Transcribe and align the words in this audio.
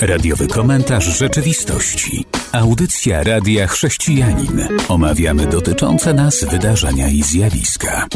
Radiowy 0.00 0.48
komentarz 0.48 1.18
rzeczywistości. 1.18 2.24
Audycja 2.52 3.22
Radia 3.22 3.66
Chrześcijanin. 3.66 4.68
Omawiamy 4.88 5.46
dotyczące 5.46 6.14
nas 6.14 6.44
wydarzenia 6.44 7.08
i 7.08 7.22
zjawiska. 7.22 8.06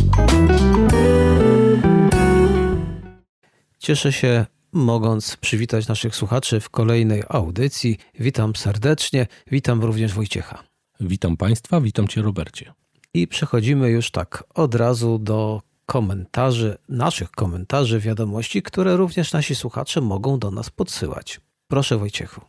Cieszę 3.78 4.12
się, 4.12 4.46
mogąc 4.72 5.36
przywitać 5.36 5.88
naszych 5.88 6.16
słuchaczy 6.16 6.60
w 6.60 6.70
kolejnej 6.70 7.22
audycji. 7.28 7.98
Witam 8.20 8.56
serdecznie, 8.56 9.26
witam 9.50 9.82
również 9.84 10.14
Wojciecha. 10.14 10.64
Witam 11.00 11.36
Państwa, 11.36 11.80
witam 11.80 12.08
Cię 12.08 12.22
Robercie. 12.22 12.72
I 13.14 13.28
przechodzimy 13.28 13.90
już 13.90 14.10
tak 14.10 14.44
od 14.54 14.74
razu 14.74 15.18
do 15.18 15.62
komentarzy, 15.86 16.78
naszych 16.88 17.30
komentarzy, 17.30 18.00
wiadomości, 18.00 18.62
które 18.62 18.96
również 18.96 19.32
nasi 19.32 19.54
słuchacze 19.54 20.00
mogą 20.00 20.38
do 20.38 20.50
nas 20.50 20.70
podsyłać. 20.70 21.40
Proszę 21.68 21.98
Wojciechu. 21.98 22.40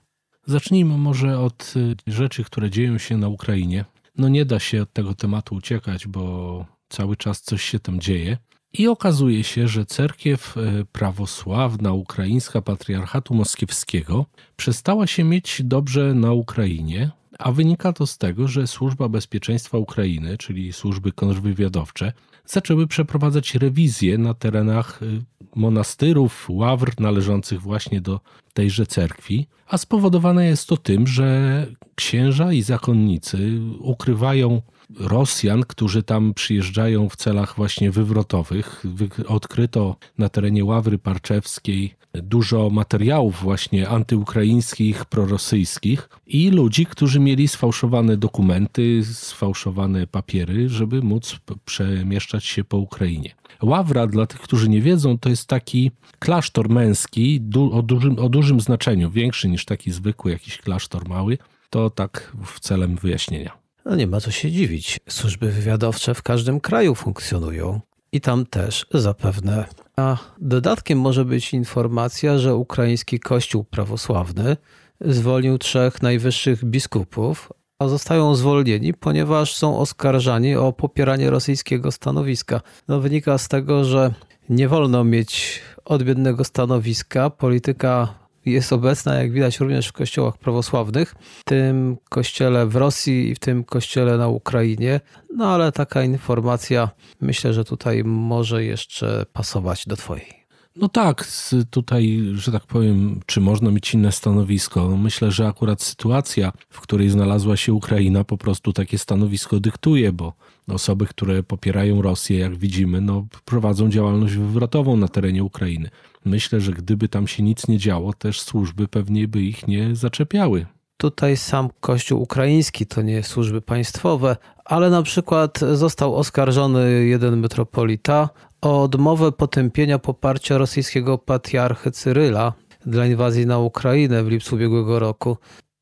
Zacznijmy 0.45 0.97
może 0.97 1.39
od 1.39 1.73
y, 1.75 1.95
rzeczy, 2.07 2.43
które 2.43 2.69
dzieją 2.69 2.97
się 2.97 3.17
na 3.17 3.27
Ukrainie. 3.27 3.85
No 4.17 4.29
nie 4.29 4.45
da 4.45 4.59
się 4.59 4.81
od 4.81 4.93
tego 4.93 5.13
tematu 5.13 5.55
uciekać, 5.55 6.07
bo 6.07 6.65
cały 6.89 7.15
czas 7.17 7.41
coś 7.41 7.63
się 7.63 7.79
tam 7.79 7.99
dzieje. 7.99 8.37
I 8.73 8.87
okazuje 8.87 9.43
się, 9.43 9.67
że 9.67 9.85
cerkiew 9.85 10.57
y, 10.57 10.85
prawosławna 10.91 11.93
ukraińska 11.93 12.61
patriarchatu 12.61 13.33
moskiewskiego 13.33 14.25
przestała 14.55 15.07
się 15.07 15.23
mieć 15.23 15.61
dobrze 15.63 16.13
na 16.13 16.33
Ukrainie, 16.33 17.11
a 17.39 17.51
wynika 17.51 17.93
to 17.93 18.07
z 18.07 18.17
tego, 18.17 18.47
że 18.47 18.67
Służba 18.67 19.09
Bezpieczeństwa 19.09 19.77
Ukrainy, 19.77 20.37
czyli 20.37 20.73
służby 20.73 21.11
kontrwywiadowcze, 21.11 22.13
zaczęły 22.47 22.87
przeprowadzać 22.87 23.55
rewizje 23.55 24.17
na 24.17 24.33
terenach 24.33 25.03
y, 25.03 25.23
monastyrów, 25.55 26.45
ławr 26.49 26.99
należących 26.99 27.61
właśnie 27.61 28.01
do 28.01 28.19
tejże 28.53 28.85
cerkwi, 28.85 29.47
a 29.67 29.77
spowodowane 29.77 30.45
jest 30.45 30.67
to 30.67 30.77
tym, 30.77 31.07
że 31.07 31.67
księża 31.95 32.53
i 32.53 32.61
zakonnicy 32.61 33.59
ukrywają 33.79 34.61
Rosjan, 34.99 35.63
którzy 35.63 36.03
tam 36.03 36.33
przyjeżdżają 36.33 37.09
w 37.09 37.15
celach 37.15 37.55
właśnie 37.55 37.91
wywrotowych. 37.91 38.83
Odkryto 39.27 39.95
na 40.17 40.29
terenie 40.29 40.65
Ławry 40.65 40.97
Parczewskiej 40.97 41.95
dużo 42.13 42.69
materiałów 42.69 43.41
właśnie 43.41 43.89
antyukraińskich, 43.89 45.05
prorosyjskich 45.05 46.09
i 46.27 46.49
ludzi, 46.49 46.85
którzy 46.85 47.19
mieli 47.19 47.47
sfałszowane 47.47 48.17
dokumenty, 48.17 49.03
sfałszowane 49.03 50.07
papiery, 50.07 50.69
żeby 50.69 51.01
móc 51.01 51.39
przemieszczać 51.65 52.45
się 52.45 52.63
po 52.63 52.77
Ukrainie. 52.77 53.35
Ławra, 53.61 54.07
dla 54.07 54.25
tych, 54.25 54.39
którzy 54.39 54.69
nie 54.69 54.81
wiedzą, 54.81 55.17
to 55.17 55.29
jest 55.29 55.47
taki 55.47 55.91
klasztor 56.19 56.69
męski 56.69 57.41
o 57.71 57.81
dużym, 57.81 58.19
o 58.19 58.29
dużym 58.29 58.61
znaczeniu, 58.61 59.11
większy 59.11 59.49
niż 59.49 59.65
taki 59.65 59.91
zwykły 59.91 60.31
jakiś 60.31 60.57
klasztor 60.57 61.09
mały. 61.09 61.37
To 61.69 61.89
tak 61.89 62.33
w 62.45 62.59
celem 62.59 62.95
wyjaśnienia. 62.95 63.66
No 63.89 63.95
nie 63.95 64.07
ma 64.07 64.21
co 64.21 64.31
się 64.31 64.51
dziwić. 64.51 64.99
Służby 65.09 65.51
wywiadowcze 65.51 66.13
w 66.13 66.23
każdym 66.23 66.59
kraju 66.59 66.95
funkcjonują 66.95 67.81
i 68.11 68.21
tam 68.21 68.45
też 68.45 68.85
zapewne. 68.93 69.65
A 69.97 70.17
dodatkiem 70.41 70.99
może 70.99 71.25
być 71.25 71.53
informacja, 71.53 72.37
że 72.37 72.55
ukraiński 72.55 73.19
kościół 73.19 73.63
prawosławny 73.63 74.57
zwolnił 75.01 75.57
trzech 75.57 76.01
najwyższych 76.01 76.65
biskupów, 76.65 77.53
a 77.79 77.87
zostają 77.87 78.35
zwolnieni, 78.35 78.93
ponieważ 78.93 79.55
są 79.55 79.79
oskarżani 79.79 80.55
o 80.55 80.73
popieranie 80.73 81.29
rosyjskiego 81.29 81.91
stanowiska. 81.91 82.61
No, 82.87 82.99
wynika 82.99 83.37
z 83.37 83.47
tego, 83.47 83.83
że 83.83 84.13
nie 84.49 84.67
wolno 84.67 85.03
mieć 85.03 85.61
odmiennego 85.85 86.43
stanowiska. 86.43 87.29
Polityka 87.29 88.13
jest 88.51 88.73
obecna, 88.73 89.15
jak 89.15 89.31
widać, 89.31 89.59
również 89.59 89.87
w 89.87 89.93
kościołach 89.93 90.37
prawosławnych, 90.37 91.15
w 91.19 91.43
tym 91.43 91.97
kościele 92.09 92.67
w 92.67 92.75
Rosji 92.75 93.29
i 93.29 93.35
w 93.35 93.39
tym 93.39 93.63
kościele 93.63 94.17
na 94.17 94.27
Ukrainie. 94.27 94.99
No 95.35 95.53
ale 95.53 95.71
taka 95.71 96.03
informacja 96.03 96.89
myślę, 97.21 97.53
że 97.53 97.65
tutaj 97.65 98.03
może 98.03 98.63
jeszcze 98.63 99.25
pasować 99.33 99.85
do 99.87 99.95
Twojej. 99.95 100.47
No 100.79 100.89
tak, 100.89 101.27
tutaj, 101.69 102.23
że 102.33 102.51
tak 102.51 102.65
powiem, 102.65 103.19
czy 103.25 103.41
można 103.41 103.71
mieć 103.71 103.93
inne 103.93 104.11
stanowisko? 104.11 104.89
No 104.89 104.97
myślę, 104.97 105.31
że 105.31 105.47
akurat 105.47 105.81
sytuacja, 105.81 106.51
w 106.69 106.81
której 106.81 107.09
znalazła 107.09 107.57
się 107.57 107.73
Ukraina, 107.73 108.23
po 108.23 108.37
prostu 108.37 108.73
takie 108.73 108.97
stanowisko 108.97 109.59
dyktuje, 109.59 110.11
bo 110.13 110.33
osoby, 110.67 111.05
które 111.05 111.43
popierają 111.43 112.01
Rosję, 112.01 112.39
jak 112.39 112.55
widzimy, 112.55 113.01
no, 113.01 113.27
prowadzą 113.45 113.89
działalność 113.89 114.35
wywrotową 114.35 114.97
na 114.97 115.07
terenie 115.07 115.43
Ukrainy. 115.43 115.89
Myślę, 116.27 116.61
że 116.61 116.71
gdyby 116.71 117.09
tam 117.09 117.27
się 117.27 117.43
nic 117.43 117.67
nie 117.67 117.77
działo, 117.77 118.13
też 118.13 118.41
służby 118.41 118.87
pewnie 118.87 119.27
by 119.27 119.41
ich 119.41 119.67
nie 119.67 119.95
zaczepiały. 119.95 120.65
Tutaj 120.97 121.37
sam 121.37 121.69
Kościół 121.79 122.21
ukraiński 122.21 122.85
to 122.85 123.01
nie 123.01 123.23
służby 123.23 123.61
państwowe, 123.61 124.37
ale 124.65 124.89
na 124.89 125.03
przykład 125.03 125.59
został 125.73 126.15
oskarżony 126.15 127.05
jeden 127.05 127.37
metropolita 127.37 128.29
o 128.61 128.83
odmowę 128.83 129.31
potępienia 129.31 129.99
poparcia 129.99 130.57
rosyjskiego 130.57 131.17
patriarchy 131.17 131.91
Cyryla 131.91 132.53
dla 132.85 133.05
inwazji 133.05 133.45
na 133.45 133.59
Ukrainę 133.59 134.23
w 134.23 134.27
lipcu 134.27 134.55
ubiegłego 134.55 134.99
roku. 134.99 135.37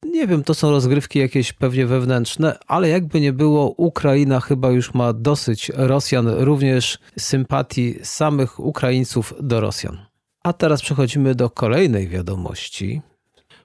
Nie 0.06 0.27
wiem, 0.27 0.44
to 0.44 0.53
są 0.53 0.72
rozgrywki 0.72 1.19
jakieś 1.19 1.53
pewnie 1.53 1.85
wewnętrzne, 1.85 2.57
ale 2.67 2.89
jakby 2.89 3.22
nie 3.22 3.33
było, 3.33 3.69
Ukraina 3.77 4.39
chyba 4.39 4.72
już 4.72 4.94
ma 4.94 5.13
dosyć 5.13 5.72
Rosjan, 5.75 6.27
również 6.27 7.00
sympatii 7.19 7.95
samych 8.03 8.59
Ukraińców 8.59 9.33
do 9.41 9.62
Rosjan. 9.62 9.97
A 10.45 10.53
teraz 10.53 10.81
przechodzimy 10.81 11.35
do 11.35 11.50
kolejnej 11.50 12.07
wiadomości. 12.07 13.01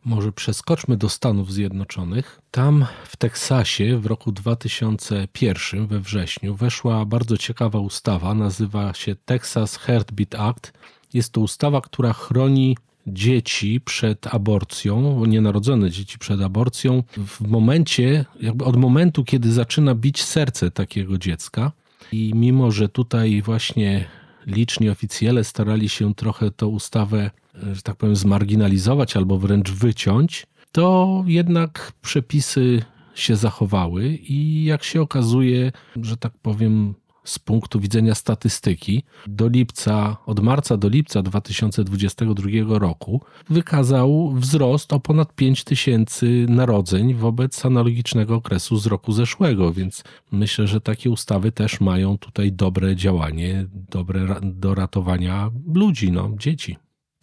Może 0.05 0.33
przeskoczmy 0.33 0.97
do 0.97 1.09
Stanów 1.09 1.53
Zjednoczonych. 1.53 2.41
Tam 2.51 2.87
w 3.05 3.17
Teksasie 3.17 3.99
w 3.99 4.07
roku 4.07 4.33
2001 4.33 5.87
we 5.87 6.01
wrześniu 6.01 6.55
weszła 6.55 7.05
bardzo 7.05 7.37
ciekawa 7.37 7.79
ustawa, 7.79 8.35
nazywa 8.35 8.95
się 8.95 9.17
Texas 9.25 9.77
Heartbeat 9.77 10.35
Act. 10.35 10.73
Jest 11.15 11.33
to 11.33 11.41
ustawa, 11.41 11.81
która 11.81 12.13
chroni 12.13 12.77
dzieci 13.07 13.81
przed 13.81 14.35
aborcją, 14.35 15.25
nienarodzone 15.25 15.91
dzieci 15.91 16.19
przed 16.19 16.41
aborcją, 16.43 17.03
w 17.17 17.41
momencie, 17.41 18.25
jakby 18.41 18.65
od 18.65 18.77
momentu, 18.77 19.25
kiedy 19.25 19.53
zaczyna 19.53 19.95
bić 19.95 20.23
serce 20.23 20.71
takiego 20.71 21.19
dziecka. 21.19 21.73
I 22.13 22.33
mimo, 22.35 22.71
że 22.71 22.89
tutaj 22.89 23.43
właśnie 23.43 24.20
liczni 24.51 24.91
oficjele 24.91 25.45
starali 25.45 25.89
się 25.89 26.15
trochę 26.15 26.51
tę 26.51 26.67
ustawę, 26.67 27.31
że 27.73 27.83
tak 27.83 27.97
powiem, 27.97 28.17
zmarginalizować 28.17 29.17
albo 29.17 29.39
wręcz 29.39 29.71
wyciąć, 29.71 30.47
to 30.73 31.25
jednak 31.27 31.93
przepisy 32.03 32.83
się 33.15 33.37
zachowały 33.37 34.09
i 34.09 34.65
jak 34.65 34.85
się 34.85 35.01
okazuje, 35.01 35.73
że 36.03 36.17
tak 36.17 36.33
powiem, 36.43 36.95
z 37.31 37.39
punktu 37.39 37.81
widzenia 37.81 38.15
statystyki 38.15 39.03
do 39.27 39.49
lipca, 39.49 40.17
od 40.27 40.41
marca 40.41 40.77
do 40.77 40.89
lipca 40.89 41.23
2022 41.23 42.79
roku 42.79 43.21
wykazał 43.51 44.33
wzrost 44.35 44.93
o 44.93 45.01
ponad 45.01 45.35
5 45.35 45.65
tysięcy 45.65 46.47
narodzeń 46.49 47.15
wobec 47.15 47.67
analogicznego 47.67 48.35
okresu 48.35 48.77
z 48.77 48.87
roku 48.87 49.13
zeszłego, 49.13 49.73
więc 49.73 50.05
myślę, 50.33 50.67
że 50.67 50.81
takie 50.81 51.11
ustawy 51.11 51.53
też 51.53 51.81
mają 51.81 52.19
tutaj 52.19 52.53
dobre 52.53 52.97
działanie, 52.97 53.67
dobre 53.91 54.41
do 54.43 54.75
ratowania 54.75 55.51
ludzi, 55.75 56.13
no, 56.13 56.31
dzieci. 56.39 56.77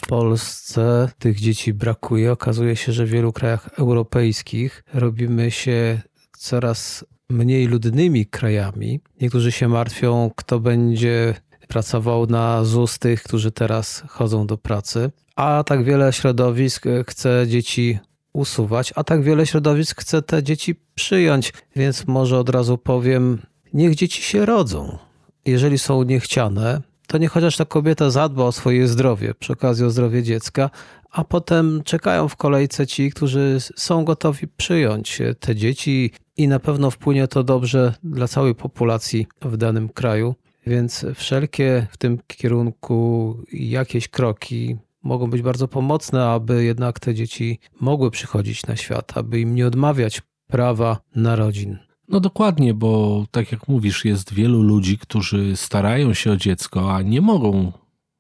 W 0.04 0.08
Polsce 0.08 1.10
tych 1.20 1.40
dzieci 1.40 1.74
brakuje. 1.74 2.32
Okazuje 2.32 2.76
się, 2.76 2.92
że 2.92 3.06
w 3.06 3.10
wielu 3.10 3.34
krajach 3.34 3.70
europejskich 3.80 4.84
robimy 4.94 5.52
się 5.52 6.02
coraz 6.38 7.06
mniej 7.30 7.68
ludnymi 7.68 8.26
krajami. 8.26 9.00
Niektórzy 9.22 9.52
się 9.52 9.68
martwią, 9.68 10.32
kto 10.36 10.60
będzie 10.60 11.34
pracował 11.68 12.28
na 12.28 12.64
ZUS 12.64 13.00
tych, 13.00 13.24
którzy 13.24 13.52
teraz 13.52 14.04
chodzą 14.08 14.48
do 14.48 14.58
pracy. 14.58 15.12
A 15.36 15.64
tak 15.66 15.84
wiele 15.84 16.14
środowisk 16.14 16.86
chce 17.08 17.46
dzieci 17.48 18.00
usuwać, 18.34 18.94
a 18.96 19.04
tak 19.04 19.24
wiele 19.24 19.46
środowisk 19.46 20.02
chce 20.02 20.22
te 20.22 20.44
dzieci 20.44 20.76
przyjąć. 20.96 21.54
Więc 21.76 22.08
może 22.08 22.40
od 22.40 22.50
razu 22.50 22.78
powiem, 22.78 23.42
niech 23.74 23.96
dzieci 23.96 24.22
się 24.22 24.46
rodzą. 24.46 24.98
Jeżeli 25.46 25.78
są 25.78 26.04
niechciane, 26.04 26.82
to 27.08 27.18
niech 27.18 27.32
chociaż 27.32 27.58
ta 27.58 27.66
kobieta 27.66 28.10
zadba 28.10 28.44
o 28.44 28.52
swoje 28.52 28.88
zdrowie, 28.88 29.34
przy 29.34 29.54
okazji 29.54 29.86
o 29.86 29.90
zdrowie 29.90 30.24
dziecka, 30.24 30.70
a 31.12 31.24
potem 31.24 31.84
czekają 31.84 32.28
w 32.28 32.36
kolejce 32.36 32.88
ci, 32.88 33.12
którzy 33.12 33.58
są 33.76 34.06
gotowi 34.06 34.48
przyjąć 34.48 35.22
te 35.40 35.56
dzieci 35.56 36.12
i 36.38 36.48
na 36.48 36.60
pewno 36.60 36.92
wpłynie 36.92 37.28
to 37.28 37.44
dobrze 37.44 37.94
dla 38.04 38.28
całej 38.28 38.56
populacji 38.56 39.28
w 39.42 39.58
danym 39.58 39.90
kraju. 39.90 40.36
Więc 40.68 41.06
wszelkie 41.16 41.88
w 41.92 41.98
tym 41.98 42.20
kierunku 42.28 43.38
jakieś 43.54 44.08
kroki 44.08 44.78
mogą 45.04 45.30
być 45.30 45.42
bardzo 45.42 45.68
pomocne, 45.68 46.30
aby 46.30 46.64
jednak 46.64 47.00
te 47.00 47.14
dzieci 47.16 47.60
mogły 47.80 48.12
przychodzić 48.12 48.66
na 48.66 48.76
świat, 48.76 49.18
aby 49.18 49.40
im 49.40 49.56
nie 49.56 49.68
odmawiać 49.68 50.22
prawa 50.48 51.00
narodzin. 51.16 51.87
No 52.08 52.20
dokładnie, 52.20 52.74
bo 52.74 53.26
tak 53.32 53.52
jak 53.52 53.68
mówisz, 53.68 54.06
jest 54.06 54.34
wielu 54.34 54.62
ludzi, 54.62 54.98
którzy 54.98 55.58
starają 55.58 56.14
się 56.14 56.32
o 56.32 56.38
dziecko, 56.38 56.96
a 56.96 57.02
nie 57.02 57.22
mogą 57.22 57.72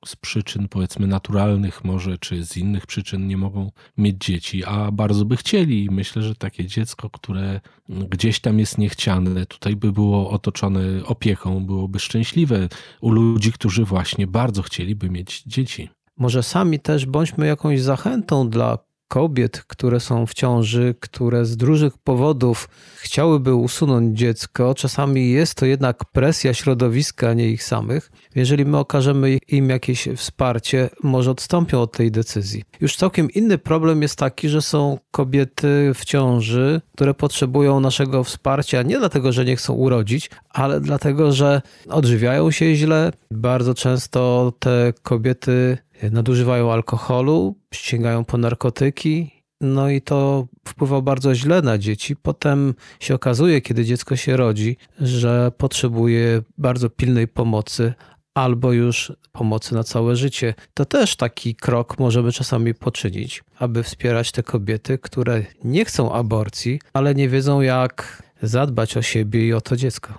z 0.05 0.15
przyczyn 0.15 0.67
powiedzmy 0.67 1.07
naturalnych 1.07 1.83
może, 1.83 2.17
czy 2.17 2.45
z 2.45 2.57
innych 2.57 2.87
przyczyn 2.87 3.27
nie 3.27 3.37
mogą 3.37 3.71
mieć 3.97 4.25
dzieci, 4.25 4.65
a 4.65 4.91
bardzo 4.91 5.25
by 5.25 5.37
chcieli. 5.37 5.87
Myślę, 5.91 6.21
że 6.21 6.35
takie 6.35 6.65
dziecko, 6.65 7.09
które 7.09 7.61
gdzieś 7.89 8.39
tam 8.39 8.59
jest 8.59 8.77
niechciane, 8.77 9.45
tutaj 9.45 9.75
by 9.75 9.91
było 9.91 10.29
otoczone 10.29 10.81
opieką, 11.05 11.65
byłoby 11.65 11.99
szczęśliwe 11.99 12.69
u 13.01 13.11
ludzi, 13.11 13.51
którzy 13.51 13.85
właśnie 13.85 14.27
bardzo 14.27 14.61
chcieliby 14.61 15.09
mieć 15.09 15.43
dzieci. 15.43 15.89
Może 16.17 16.43
sami 16.43 16.79
też 16.79 17.05
bądźmy 17.05 17.47
jakąś 17.47 17.81
zachętą 17.81 18.49
dla 18.49 18.86
kobiet, 19.07 19.63
które 19.67 19.99
są 19.99 20.25
w 20.25 20.33
ciąży, 20.33 20.95
które 20.99 21.45
z 21.45 21.61
różnych 21.61 21.97
powodów 21.97 22.69
chciałyby 22.95 23.55
usunąć 23.55 24.19
dziecko. 24.19 24.75
Czasami 24.75 25.31
jest 25.31 25.55
to 25.55 25.65
jednak 25.65 26.05
presja 26.05 26.53
środowiska, 26.53 27.29
a 27.29 27.33
nie 27.33 27.49
ich 27.49 27.63
samych. 27.63 28.11
Jeżeli 28.35 28.65
my 28.65 28.77
okażemy 28.77 29.37
im 29.47 29.69
jakieś 29.69 30.07
wsparcie, 30.15 30.89
może 31.03 31.31
odstąpią 31.31 31.81
od 31.81 31.91
tej 31.91 32.11
decyzji. 32.11 32.63
Już 32.81 32.95
całkiem 32.95 33.31
inny 33.31 33.57
problem 33.57 34.01
jest 34.01 34.19
taki, 34.19 34.49
że 34.49 34.61
są 34.61 34.97
kobiety 35.11 35.91
w 35.95 36.05
ciąży, 36.05 36.81
które 36.95 37.13
potrzebują 37.13 37.79
naszego 37.79 38.23
wsparcia 38.23 38.81
nie 38.81 38.99
dlatego, 38.99 39.31
że 39.31 39.45
nie 39.45 39.55
chcą 39.55 39.73
urodzić, 39.73 40.29
ale 40.49 40.81
dlatego, 40.81 41.31
że 41.31 41.61
odżywiają 41.89 42.51
się 42.51 42.75
źle. 42.75 43.11
Bardzo 43.31 43.73
często 43.73 44.53
te 44.59 44.93
kobiety 45.03 45.77
nadużywają 46.11 46.71
alkoholu, 46.71 47.55
sięgają 47.73 48.25
po 48.25 48.37
narkotyki, 48.37 49.31
no 49.61 49.89
i 49.89 50.01
to 50.01 50.47
wpływa 50.67 51.01
bardzo 51.01 51.35
źle 51.35 51.61
na 51.61 51.77
dzieci. 51.77 52.15
Potem 52.15 52.73
się 52.99 53.15
okazuje, 53.15 53.61
kiedy 53.61 53.85
dziecko 53.85 54.15
się 54.15 54.37
rodzi, 54.37 54.77
że 54.99 55.51
potrzebuje 55.57 56.41
bardzo 56.57 56.89
pilnej 56.89 57.27
pomocy 57.27 57.93
albo 58.33 58.73
już 58.73 59.13
pomocy 59.31 59.75
na 59.75 59.83
całe 59.83 60.15
życie. 60.15 60.53
To 60.73 60.85
też 60.85 61.15
taki 61.15 61.55
krok 61.55 61.99
możemy 61.99 62.31
czasami 62.31 62.73
poczynić, 62.73 63.43
aby 63.59 63.83
wspierać 63.83 64.31
te 64.31 64.43
kobiety, 64.43 64.97
które 64.97 65.43
nie 65.63 65.85
chcą 65.85 66.13
aborcji, 66.13 66.79
ale 66.93 67.15
nie 67.15 67.29
wiedzą, 67.29 67.61
jak 67.61 68.23
zadbać 68.41 68.97
o 68.97 69.01
siebie 69.01 69.47
i 69.47 69.53
o 69.53 69.61
to 69.61 69.75
dziecko. 69.75 70.13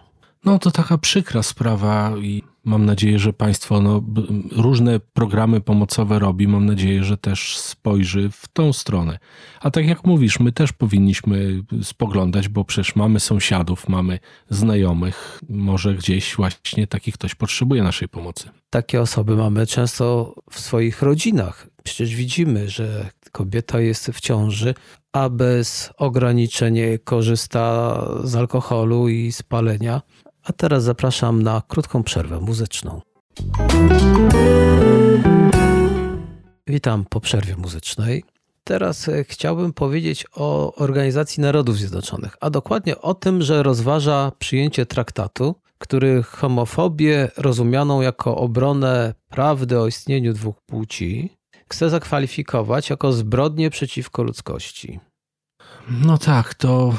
No 0.44 0.58
to 0.58 0.70
taka 0.70 0.98
przykra 0.98 1.42
sprawa 1.42 2.12
i 2.22 2.42
mam 2.68 2.84
nadzieję, 2.84 3.18
że 3.18 3.32
państwo 3.32 3.80
no, 3.80 4.02
różne 4.52 5.00
programy 5.00 5.60
pomocowe 5.60 6.18
robi. 6.18 6.48
Mam 6.48 6.66
nadzieję, 6.66 7.04
że 7.04 7.16
też 7.16 7.58
spojrzy 7.58 8.30
w 8.30 8.48
tą 8.48 8.72
stronę. 8.72 9.18
A 9.60 9.70
tak 9.70 9.86
jak 9.86 10.04
mówisz, 10.04 10.40
my 10.40 10.52
też 10.52 10.72
powinniśmy 10.72 11.62
spoglądać, 11.82 12.48
bo 12.48 12.64
przecież 12.64 12.96
mamy 12.96 13.20
sąsiadów, 13.20 13.88
mamy 13.88 14.18
znajomych. 14.50 15.40
Może 15.48 15.94
gdzieś 15.94 16.36
właśnie 16.36 16.86
taki 16.86 17.12
ktoś 17.12 17.34
potrzebuje 17.34 17.82
naszej 17.82 18.08
pomocy. 18.08 18.50
Takie 18.70 19.00
osoby 19.00 19.36
mamy 19.36 19.66
często 19.66 20.34
w 20.50 20.60
swoich 20.60 21.02
rodzinach. 21.02 21.66
Przecież 21.82 22.14
widzimy, 22.14 22.68
że 22.68 23.10
kobieta 23.32 23.80
jest 23.80 24.06
w 24.06 24.20
ciąży, 24.20 24.74
a 25.12 25.28
bez 25.28 25.90
ograniczeń 25.96 26.78
korzysta 27.04 28.04
z 28.24 28.36
alkoholu 28.36 29.08
i 29.08 29.32
spalenia, 29.32 30.02
a 30.48 30.52
teraz 30.52 30.84
zapraszam 30.84 31.42
na 31.42 31.62
krótką 31.68 32.02
przerwę 32.02 32.40
muzyczną. 32.40 33.00
Witam 36.66 37.04
po 37.10 37.20
przerwie 37.20 37.56
muzycznej. 37.56 38.24
Teraz 38.64 39.08
e, 39.08 39.24
chciałbym 39.24 39.72
powiedzieć 39.72 40.26
o 40.34 40.74
Organizacji 40.74 41.40
Narodów 41.40 41.76
Zjednoczonych, 41.76 42.36
a 42.40 42.50
dokładnie 42.50 43.00
o 43.00 43.14
tym, 43.14 43.42
że 43.42 43.62
rozważa 43.62 44.32
przyjęcie 44.38 44.86
traktatu, 44.86 45.54
który 45.78 46.22
homofobię 46.22 47.28
rozumianą 47.36 48.00
jako 48.00 48.36
obronę 48.36 49.14
prawdy 49.28 49.80
o 49.80 49.86
istnieniu 49.86 50.32
dwóch 50.32 50.56
płci 50.66 51.30
chce 51.68 51.90
zakwalifikować 51.90 52.90
jako 52.90 53.12
zbrodnię 53.12 53.70
przeciwko 53.70 54.22
ludzkości. 54.22 55.00
No 55.90 56.18
tak, 56.18 56.54
to 56.54 56.94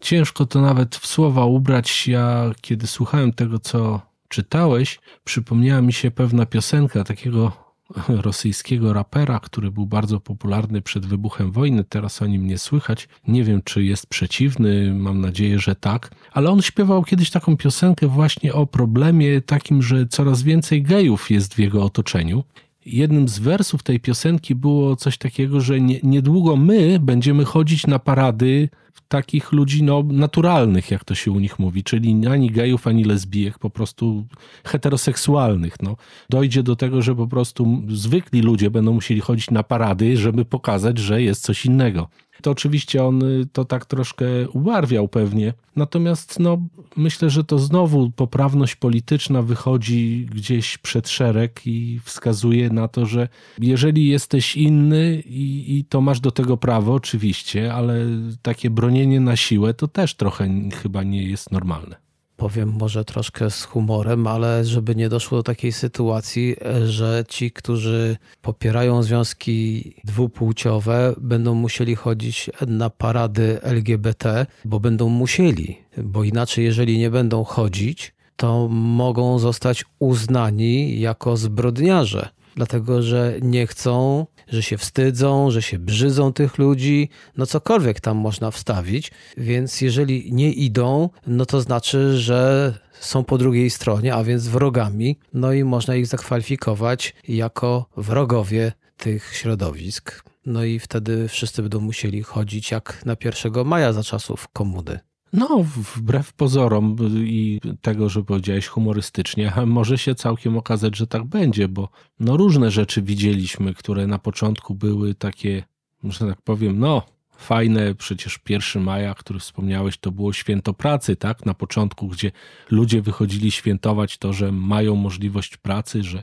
Ciężko 0.00 0.46
to 0.46 0.60
nawet 0.60 0.96
w 0.96 1.06
słowa 1.06 1.44
ubrać. 1.44 2.08
Ja, 2.08 2.50
kiedy 2.60 2.86
słuchałem 2.86 3.32
tego, 3.32 3.58
co 3.58 4.00
czytałeś, 4.28 5.00
przypomniała 5.24 5.82
mi 5.82 5.92
się 5.92 6.10
pewna 6.10 6.46
piosenka 6.46 7.04
takiego 7.04 7.52
rosyjskiego 8.08 8.92
rapera, 8.92 9.40
który 9.40 9.70
był 9.70 9.86
bardzo 9.86 10.20
popularny 10.20 10.82
przed 10.82 11.06
wybuchem 11.06 11.52
wojny. 11.52 11.84
Teraz 11.84 12.22
o 12.22 12.26
nim 12.26 12.46
nie 12.46 12.58
słychać. 12.58 13.08
Nie 13.28 13.44
wiem, 13.44 13.62
czy 13.64 13.84
jest 13.84 14.06
przeciwny, 14.06 14.94
mam 14.94 15.20
nadzieję, 15.20 15.58
że 15.58 15.74
tak. 15.74 16.10
Ale 16.32 16.50
on 16.50 16.62
śpiewał 16.62 17.04
kiedyś 17.04 17.30
taką 17.30 17.56
piosenkę 17.56 18.06
właśnie 18.06 18.52
o 18.54 18.66
problemie 18.66 19.40
takim, 19.40 19.82
że 19.82 20.06
coraz 20.06 20.42
więcej 20.42 20.82
gejów 20.82 21.30
jest 21.30 21.54
w 21.54 21.58
jego 21.58 21.84
otoczeniu. 21.84 22.44
Jednym 22.86 23.28
z 23.28 23.38
wersów 23.38 23.82
tej 23.82 24.00
piosenki 24.00 24.54
było 24.54 24.96
coś 24.96 25.18
takiego, 25.18 25.60
że 25.60 25.80
nie, 25.80 26.00
niedługo 26.02 26.56
my 26.56 26.98
będziemy 27.00 27.44
chodzić 27.44 27.86
na 27.86 27.98
parady 27.98 28.68
takich 29.08 29.52
ludzi 29.52 29.82
no, 29.82 30.02
naturalnych, 30.02 30.90
jak 30.90 31.04
to 31.04 31.14
się 31.14 31.32
u 31.32 31.40
nich 31.40 31.58
mówi, 31.58 31.82
czyli 31.84 32.26
ani 32.26 32.50
gejów, 32.50 32.86
ani 32.86 33.04
lesbijek, 33.04 33.58
po 33.58 33.70
prostu 33.70 34.26
heteroseksualnych. 34.64 35.82
No. 35.82 35.96
Dojdzie 36.30 36.62
do 36.62 36.76
tego, 36.76 37.02
że 37.02 37.14
po 37.14 37.26
prostu 37.26 37.82
zwykli 37.88 38.40
ludzie 38.42 38.70
będą 38.70 38.92
musieli 38.92 39.20
chodzić 39.20 39.50
na 39.50 39.62
parady, 39.62 40.16
żeby 40.16 40.44
pokazać, 40.44 40.98
że 40.98 41.22
jest 41.22 41.42
coś 41.42 41.66
innego 41.66 42.08
to 42.42 42.50
oczywiście 42.50 43.04
on 43.04 43.22
y, 43.22 43.46
to 43.52 43.64
tak 43.64 43.86
troszkę 43.86 44.26
ubarwiał 44.48 45.08
pewnie. 45.08 45.54
Natomiast 45.76 46.40
no, 46.40 46.58
myślę, 46.96 47.30
że 47.30 47.44
to 47.44 47.58
znowu 47.58 48.10
poprawność 48.10 48.76
polityczna 48.76 49.42
wychodzi 49.42 50.26
gdzieś 50.30 50.78
przed 50.78 51.08
szereg 51.08 51.60
i 51.66 52.00
wskazuje 52.04 52.70
na 52.70 52.88
to, 52.88 53.06
że 53.06 53.28
jeżeli 53.58 54.08
jesteś 54.08 54.56
inny 54.56 55.22
i, 55.26 55.78
i 55.78 55.84
to 55.84 56.00
masz 56.00 56.20
do 56.20 56.30
tego 56.30 56.56
prawo, 56.56 56.94
oczywiście, 56.94 57.74
ale 57.74 58.06
takie 58.42 58.70
bronienie 58.90 59.20
na 59.20 59.36
siłę 59.36 59.74
to 59.74 59.88
też 59.88 60.14
trochę 60.14 60.48
chyba 60.82 61.02
nie 61.02 61.22
jest 61.22 61.52
normalne. 61.52 61.96
Powiem 62.36 62.72
może 62.80 63.04
troszkę 63.04 63.50
z 63.50 63.64
humorem, 63.64 64.26
ale 64.26 64.64
żeby 64.64 64.96
nie 64.96 65.08
doszło 65.08 65.38
do 65.38 65.42
takiej 65.42 65.72
sytuacji, 65.72 66.56
że 66.86 67.24
ci, 67.28 67.50
którzy 67.50 68.16
popierają 68.42 69.02
związki 69.02 69.94
dwupłciowe, 70.04 71.14
będą 71.20 71.54
musieli 71.54 71.94
chodzić 71.94 72.50
na 72.66 72.90
parady 72.90 73.62
LGBT, 73.62 74.46
bo 74.64 74.80
będą 74.80 75.08
musieli, 75.08 75.78
bo 75.96 76.24
inaczej, 76.24 76.64
jeżeli 76.64 76.98
nie 76.98 77.10
będą 77.10 77.44
chodzić, 77.44 78.14
to 78.36 78.68
mogą 78.70 79.38
zostać 79.38 79.84
uznani 79.98 81.00
jako 81.00 81.36
zbrodniarze 81.36 82.28
dlatego 82.60 83.02
że 83.02 83.34
nie 83.42 83.66
chcą, 83.66 84.26
że 84.48 84.62
się 84.62 84.78
wstydzą, 84.78 85.50
że 85.50 85.62
się 85.62 85.78
brzydzą 85.78 86.32
tych 86.32 86.58
ludzi, 86.58 87.08
no 87.36 87.46
cokolwiek 87.46 88.00
tam 88.00 88.16
można 88.16 88.50
wstawić. 88.50 89.10
Więc 89.36 89.80
jeżeli 89.80 90.32
nie 90.32 90.52
idą, 90.52 91.10
no 91.26 91.46
to 91.46 91.60
znaczy, 91.60 92.18
że 92.18 92.74
są 93.00 93.24
po 93.24 93.38
drugiej 93.38 93.70
stronie, 93.70 94.14
a 94.14 94.24
więc 94.24 94.48
wrogami, 94.48 95.18
no 95.34 95.52
i 95.52 95.64
można 95.64 95.96
ich 95.96 96.06
zakwalifikować 96.06 97.14
jako 97.28 97.86
wrogowie 97.96 98.72
tych 98.96 99.34
środowisk. 99.34 100.24
No 100.46 100.64
i 100.64 100.78
wtedy 100.78 101.28
wszyscy 101.28 101.62
będą 101.62 101.80
musieli 101.80 102.22
chodzić 102.22 102.70
jak 102.70 103.02
na 103.04 103.16
1 103.24 103.64
maja 103.64 103.92
za 103.92 104.02
czasów 104.02 104.48
komuny. 104.52 105.00
No, 105.32 105.64
wbrew 105.96 106.32
pozorom 106.32 106.96
i 107.16 107.60
tego, 107.80 108.08
że 108.08 108.24
powiedziałeś 108.24 108.66
humorystycznie, 108.66 109.52
może 109.66 109.98
się 109.98 110.14
całkiem 110.14 110.56
okazać, 110.56 110.96
że 110.96 111.06
tak 111.06 111.24
będzie, 111.24 111.68
bo 111.68 111.88
no 112.20 112.36
różne 112.36 112.70
rzeczy 112.70 113.02
widzieliśmy, 113.02 113.74
które 113.74 114.06
na 114.06 114.18
początku 114.18 114.74
były 114.74 115.14
takie, 115.14 115.64
że 116.04 116.26
tak 116.26 116.42
powiem, 116.42 116.78
no 116.78 117.02
fajne, 117.36 117.94
przecież 117.94 118.40
1 118.48 118.82
maja, 118.82 119.14
który 119.14 119.38
wspomniałeś, 119.38 119.98
to 119.98 120.10
było 120.12 120.32
święto 120.32 120.74
pracy, 120.74 121.16
tak? 121.16 121.46
Na 121.46 121.54
początku, 121.54 122.08
gdzie 122.08 122.32
ludzie 122.70 123.02
wychodzili 123.02 123.50
świętować 123.50 124.18
to, 124.18 124.32
że 124.32 124.52
mają 124.52 124.96
możliwość 124.96 125.56
pracy, 125.56 126.02
że 126.02 126.22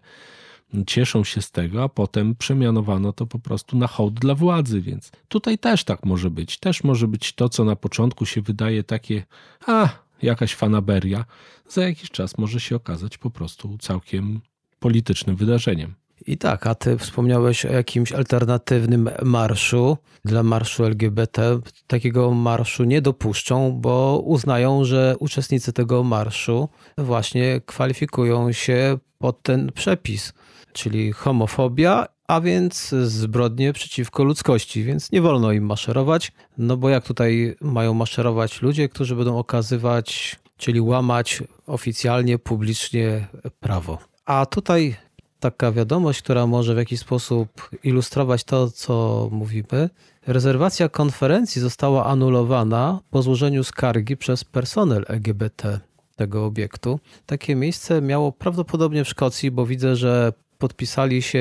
cieszą 0.87 1.23
się 1.23 1.41
z 1.41 1.51
tego, 1.51 1.83
a 1.83 1.89
potem 1.89 2.35
przemianowano 2.35 3.13
to 3.13 3.25
po 3.25 3.39
prostu 3.39 3.77
na 3.77 3.87
hołd 3.87 4.13
dla 4.13 4.35
władzy, 4.35 4.81
więc 4.81 5.11
tutaj 5.27 5.57
też 5.57 5.83
tak 5.83 6.05
może 6.05 6.29
być. 6.29 6.59
Też 6.59 6.83
może 6.83 7.07
być 7.07 7.33
to, 7.33 7.49
co 7.49 7.63
na 7.63 7.75
początku 7.75 8.25
się 8.25 8.41
wydaje 8.41 8.83
takie, 8.83 9.25
a 9.67 9.89
jakaś 10.21 10.55
fanaberia, 10.55 11.25
za 11.69 11.83
jakiś 11.83 12.11
czas 12.11 12.37
może 12.37 12.59
się 12.59 12.75
okazać 12.75 13.17
po 13.17 13.29
prostu 13.29 13.77
całkiem 13.77 14.41
politycznym 14.79 15.35
wydarzeniem. 15.35 15.95
I 16.27 16.37
tak, 16.37 16.67
a 16.67 16.75
ty 16.75 16.97
wspomniałeś 16.97 17.65
o 17.65 17.71
jakimś 17.71 18.11
alternatywnym 18.11 19.09
marszu 19.23 19.97
dla 20.25 20.43
marszu 20.43 20.83
LGBT. 20.83 21.59
Takiego 21.87 22.31
marszu 22.31 22.83
nie 22.83 23.01
dopuszczą, 23.01 23.71
bo 23.71 24.21
uznają, 24.25 24.85
że 24.85 25.15
uczestnicy 25.19 25.73
tego 25.73 26.03
marszu 26.03 26.69
właśnie 26.97 27.61
kwalifikują 27.65 28.51
się 28.51 28.97
pod 29.17 29.41
ten 29.41 29.71
przepis 29.71 30.33
czyli 30.77 31.13
homofobia, 31.13 32.07
a 32.27 32.41
więc 32.41 32.89
zbrodnie 33.03 33.73
przeciwko 33.73 34.23
ludzkości, 34.23 34.83
więc 34.83 35.11
nie 35.11 35.21
wolno 35.21 35.51
im 35.51 35.65
maszerować, 35.65 36.31
no 36.57 36.77
bo 36.77 36.89
jak 36.89 37.05
tutaj 37.05 37.55
mają 37.61 37.93
maszerować 37.93 38.61
ludzie, 38.61 38.89
którzy 38.89 39.15
będą 39.15 39.37
okazywać, 39.37 40.35
czyli 40.57 40.81
łamać 40.81 41.43
oficjalnie, 41.67 42.39
publicznie 42.39 43.27
prawo. 43.59 43.97
A 44.25 44.45
tutaj 44.45 44.95
taka 45.39 45.71
wiadomość, 45.71 46.21
która 46.21 46.47
może 46.47 46.75
w 46.75 46.77
jakiś 46.77 46.99
sposób 46.99 47.69
ilustrować 47.83 48.43
to, 48.43 48.71
co 48.71 49.27
mówimy. 49.31 49.89
Rezerwacja 50.27 50.89
konferencji 50.89 51.61
została 51.61 52.05
anulowana 52.05 52.99
po 53.09 53.21
złożeniu 53.21 53.63
skargi 53.63 54.17
przez 54.17 54.43
personel 54.43 55.05
LGBT 55.07 55.79
tego 56.15 56.45
obiektu. 56.45 56.99
Takie 57.25 57.55
miejsce 57.55 58.01
miało 58.01 58.31
prawdopodobnie 58.31 59.03
w 59.03 59.09
Szkocji, 59.09 59.51
bo 59.51 59.65
widzę, 59.65 59.95
że 59.95 60.33
podpisali 60.57 61.21
się, 61.21 61.39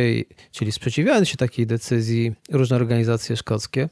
czyli 0.51 0.73
sprzeciwiając 0.73 1.29
się 1.29 1.37
takiej 1.37 1.67
decyzji, 1.67 2.33
różne 2.51 2.77
organizacje 2.77 3.37
szkockie. 3.37 3.89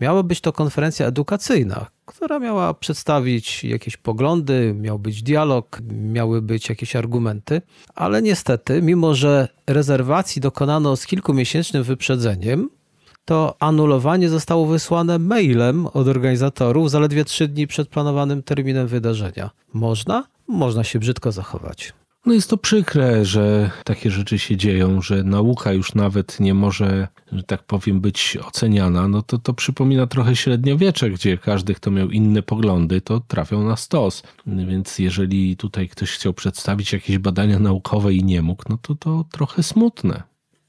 Miała 0.00 0.22
być 0.22 0.40
to 0.40 0.52
konferencja 0.52 1.06
edukacyjna, 1.06 1.86
która 2.06 2.38
miała 2.38 2.74
przedstawić 2.74 3.64
jakieś 3.64 3.96
poglądy, 3.96 4.74
miał 4.80 4.98
być 4.98 5.22
dialog, 5.22 5.80
miały 5.92 6.42
być 6.42 6.68
jakieś 6.68 6.96
argumenty, 6.96 7.62
ale 7.94 8.22
niestety, 8.22 8.82
mimo 8.82 9.14
że 9.14 9.48
rezerwacji 9.66 10.40
dokonano 10.40 10.96
z 10.96 11.06
kilkumiesięcznym 11.06 11.82
wyprzedzeniem, 11.82 12.70
to 13.24 13.56
anulowanie 13.60 14.28
zostało 14.28 14.66
wysłane 14.66 15.18
mailem 15.18 15.86
od 15.86 16.08
organizatorów 16.08 16.90
zaledwie 16.90 17.24
trzy 17.24 17.48
dni 17.48 17.66
przed 17.66 17.88
planowanym 17.88 18.42
terminem 18.42 18.86
wydarzenia. 18.86 19.50
Można? 19.72 20.24
Można 20.48 20.84
się 20.84 20.98
brzydko 20.98 21.32
zachować. 21.32 21.92
No 22.26 22.32
jest 22.32 22.50
to 22.50 22.56
przykre, 22.56 23.24
że 23.24 23.70
takie 23.84 24.10
rzeczy 24.10 24.38
się 24.38 24.56
dzieją, 24.56 25.02
że 25.02 25.24
nauka 25.24 25.72
już 25.72 25.94
nawet 25.94 26.40
nie 26.40 26.54
może, 26.54 27.08
że 27.32 27.42
tak 27.42 27.62
powiem, 27.62 28.00
być 28.00 28.38
oceniana. 28.46 29.08
No 29.08 29.22
to 29.22 29.38
to 29.38 29.54
przypomina 29.54 30.06
trochę 30.06 30.36
średniowiecze, 30.36 31.10
gdzie 31.10 31.38
każdy, 31.38 31.74
kto 31.74 31.90
miał 31.90 32.10
inne 32.10 32.42
poglądy, 32.42 33.00
to 33.00 33.20
trafiał 33.20 33.64
na 33.64 33.76
stos. 33.76 34.22
Więc 34.46 34.98
jeżeli 34.98 35.56
tutaj 35.56 35.88
ktoś 35.88 36.10
chciał 36.10 36.34
przedstawić 36.34 36.92
jakieś 36.92 37.18
badania 37.18 37.58
naukowe 37.58 38.14
i 38.14 38.24
nie 38.24 38.42
mógł, 38.42 38.64
no 38.68 38.78
to 38.82 38.94
to 38.94 39.24
trochę 39.32 39.62
smutne. 39.62 40.22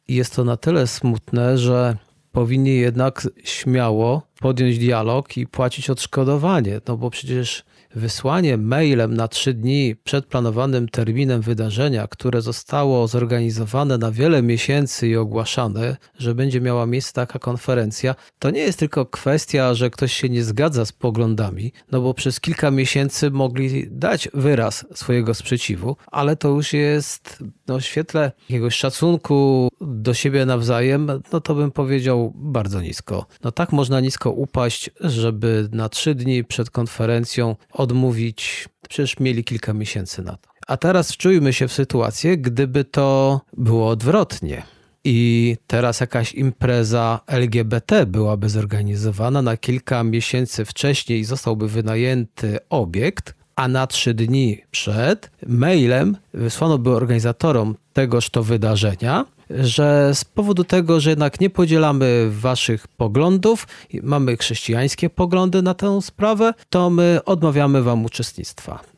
Jest 0.07 0.35
to 0.35 0.43
na 0.43 0.57
tyle 0.57 0.87
smutne, 0.87 1.57
że 1.57 1.97
powinni 2.31 2.77
jednak 2.77 3.27
śmiało 3.43 4.21
podjąć 4.39 4.79
dialog 4.79 5.37
i 5.37 5.47
płacić 5.47 5.89
odszkodowanie, 5.89 6.81
no 6.87 6.97
bo 6.97 7.09
przecież 7.09 7.63
wysłanie 7.95 8.57
mailem 8.57 9.13
na 9.13 9.27
trzy 9.27 9.53
dni 9.53 9.95
przed 10.03 10.25
planowanym 10.25 10.89
terminem 10.89 11.41
wydarzenia, 11.41 12.07
które 12.07 12.41
zostało 12.41 13.07
zorganizowane 13.07 13.97
na 13.97 14.11
wiele 14.11 14.41
miesięcy 14.41 15.07
i 15.07 15.15
ogłaszane, 15.15 15.97
że 16.17 16.35
będzie 16.35 16.61
miała 16.61 16.85
miejsce 16.85 17.13
taka 17.13 17.39
konferencja, 17.39 18.15
to 18.39 18.49
nie 18.49 18.61
jest 18.61 18.79
tylko 18.79 19.05
kwestia, 19.05 19.73
że 19.73 19.89
ktoś 19.89 20.13
się 20.13 20.29
nie 20.29 20.43
zgadza 20.43 20.85
z 20.85 20.91
poglądami, 20.91 21.73
no 21.91 22.01
bo 22.01 22.13
przez 22.13 22.39
kilka 22.39 22.71
miesięcy 22.71 23.31
mogli 23.31 23.87
dać 23.91 24.29
wyraz 24.33 24.85
swojego 24.93 25.33
sprzeciwu, 25.33 25.97
ale 26.11 26.35
to 26.35 26.49
już 26.49 26.73
jest 26.73 27.43
no, 27.67 27.79
świetle 27.79 28.31
jakiegoś 28.49 28.75
szacunku 28.75 29.69
do 29.81 30.13
siebie 30.13 30.45
nawzajem, 30.45 31.07
no 31.33 31.41
to 31.41 31.55
bym 31.55 31.71
powiedział 31.71 32.33
bardzo 32.35 32.81
nisko. 32.81 33.25
No 33.43 33.51
tak 33.51 33.71
można 33.71 33.99
nisko 33.99 34.31
upaść, 34.31 34.89
żeby 34.99 35.69
na 35.71 35.89
trzy 35.89 36.15
dni 36.15 36.43
przed 36.43 36.69
konferencją 36.69 37.55
odmówić, 37.71 38.69
przecież 38.89 39.19
mieli 39.19 39.43
kilka 39.43 39.73
miesięcy 39.73 40.21
na 40.21 40.31
to. 40.31 40.49
A 40.67 40.77
teraz 40.77 41.11
wczujmy 41.11 41.53
się 41.53 41.67
w 41.67 41.73
sytuację, 41.73 42.37
gdyby 42.37 42.83
to 42.83 43.41
było 43.57 43.89
odwrotnie. 43.89 44.63
I 45.05 45.57
teraz 45.67 45.99
jakaś 45.99 46.33
impreza 46.33 47.19
LGBT 47.27 48.05
byłaby 48.05 48.49
zorganizowana 48.49 49.41
na 49.41 49.57
kilka 49.57 50.03
miesięcy 50.03 50.65
wcześniej 50.65 51.23
zostałby 51.23 51.67
wynajęty 51.67 52.59
obiekt, 52.69 53.35
a 53.55 53.67
na 53.67 53.87
trzy 53.87 54.13
dni 54.13 54.57
przed 54.71 55.31
mailem 55.47 56.17
wysłano 56.33 56.77
by 56.77 56.89
organizatorom 56.89 57.75
tegoż 57.93 58.29
to 58.29 58.43
wydarzenia, 58.43 59.25
że 59.49 60.11
z 60.13 60.25
powodu 60.25 60.63
tego, 60.63 60.99
że 60.99 61.09
jednak 61.09 61.39
nie 61.39 61.49
podzielamy 61.49 62.27
waszych 62.31 62.87
poglądów, 62.87 63.67
mamy 64.03 64.37
chrześcijańskie 64.37 65.09
poglądy 65.09 65.61
na 65.61 65.73
tę 65.73 66.01
sprawę, 66.01 66.53
to 66.69 66.89
my 66.89 67.19
odmawiamy 67.25 67.83
wam 67.83 68.05
uczestnictwa. 68.05 68.92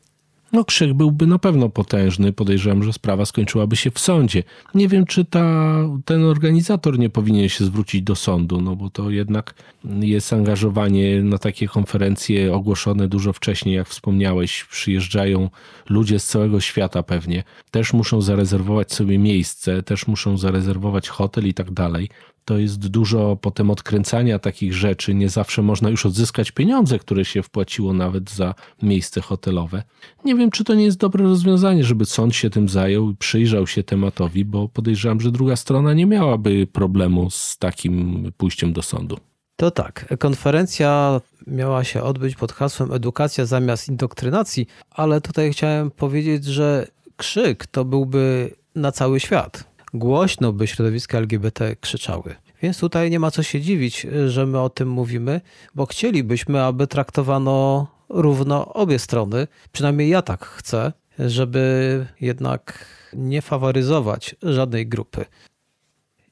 No 0.55 0.65
krzyk 0.65 0.93
byłby 0.93 1.27
na 1.27 1.39
pewno 1.39 1.69
potężny. 1.69 2.33
Podejrzewam, 2.33 2.83
że 2.83 2.93
sprawa 2.93 3.25
skończyłaby 3.25 3.75
się 3.75 3.91
w 3.91 3.99
sądzie. 3.99 4.43
Nie 4.73 4.87
wiem, 4.87 5.05
czy 5.05 5.25
ta, 5.25 5.75
ten 6.05 6.23
organizator 6.23 6.99
nie 6.99 7.09
powinien 7.09 7.49
się 7.49 7.65
zwrócić 7.65 8.01
do 8.01 8.15
sądu, 8.15 8.61
no 8.61 8.75
bo 8.75 8.89
to 8.89 9.09
jednak 9.09 9.53
jest 9.99 10.33
angażowanie 10.33 11.23
na 11.23 11.37
takie 11.37 11.67
konferencje 11.67 12.53
ogłoszone 12.53 13.07
dużo 13.07 13.33
wcześniej, 13.33 13.75
jak 13.75 13.87
wspomniałeś. 13.87 14.63
Przyjeżdżają 14.63 15.49
ludzie 15.89 16.19
z 16.19 16.25
całego 16.25 16.59
świata 16.59 17.03
pewnie. 17.03 17.43
Też 17.71 17.93
muszą 17.93 18.21
zarezerwować 18.21 18.93
sobie 18.93 19.17
miejsce, 19.17 19.83
też 19.83 20.07
muszą 20.07 20.37
zarezerwować 20.37 21.09
hotel 21.09 21.47
i 21.47 21.53
tak 21.53 21.71
dalej 21.71 22.09
to 22.45 22.57
jest 22.57 22.87
dużo 22.87 23.37
potem 23.41 23.71
odkręcania 23.71 24.39
takich 24.39 24.73
rzeczy. 24.73 25.13
Nie 25.13 25.29
zawsze 25.29 25.61
można 25.61 25.89
już 25.89 26.05
odzyskać 26.05 26.51
pieniądze, 26.51 26.99
które 26.99 27.25
się 27.25 27.43
wpłaciło 27.43 27.93
nawet 27.93 28.31
za 28.31 28.55
miejsce 28.81 29.21
hotelowe. 29.21 29.83
Nie 30.25 30.35
wiem, 30.35 30.51
czy 30.51 30.63
to 30.63 30.73
nie 30.73 30.85
jest 30.85 30.97
dobre 30.97 31.23
rozwiązanie, 31.23 31.83
żeby 31.83 32.05
sąd 32.05 32.35
się 32.35 32.49
tym 32.49 32.69
zajął 32.69 33.09
i 33.09 33.15
przyjrzał 33.15 33.67
się 33.67 33.83
tematowi, 33.83 34.45
bo 34.45 34.69
podejrzewam, 34.69 35.21
że 35.21 35.31
druga 35.31 35.55
strona 35.55 35.93
nie 35.93 36.05
miałaby 36.05 36.67
problemu 36.67 37.29
z 37.29 37.57
takim 37.57 38.31
pójściem 38.37 38.73
do 38.73 38.81
sądu. 38.81 39.17
To 39.55 39.71
tak, 39.71 40.17
konferencja 40.19 41.21
miała 41.47 41.83
się 41.83 42.03
odbyć 42.03 42.35
pod 42.35 42.51
hasłem 42.51 42.91
edukacja 42.93 43.45
zamiast 43.45 43.87
indoktrynacji, 43.87 44.67
ale 44.91 45.21
tutaj 45.21 45.51
chciałem 45.51 45.91
powiedzieć, 45.91 46.45
że 46.45 46.87
krzyk 47.17 47.67
to 47.67 47.85
byłby 47.85 48.55
na 48.75 48.91
cały 48.91 49.19
świat 49.19 49.74
głośno 49.99 50.53
by 50.53 50.67
środowiska 50.67 51.17
LGBT 51.17 51.75
krzyczały. 51.75 52.35
Więc 52.61 52.79
tutaj 52.79 53.11
nie 53.11 53.19
ma 53.19 53.31
co 53.31 53.43
się 53.43 53.61
dziwić, 53.61 54.07
że 54.27 54.45
my 54.45 54.59
o 54.59 54.69
tym 54.69 54.89
mówimy, 54.89 55.41
bo 55.75 55.85
chcielibyśmy, 55.85 56.63
aby 56.63 56.87
traktowano 56.87 57.87
równo 58.09 58.73
obie 58.73 58.99
strony. 58.99 59.47
Przynajmniej 59.71 60.09
ja 60.09 60.21
tak 60.21 60.45
chcę, 60.45 60.93
żeby 61.19 62.05
jednak 62.21 62.85
nie 63.13 63.41
faworyzować 63.41 64.35
żadnej 64.43 64.87
grupy. 64.87 65.25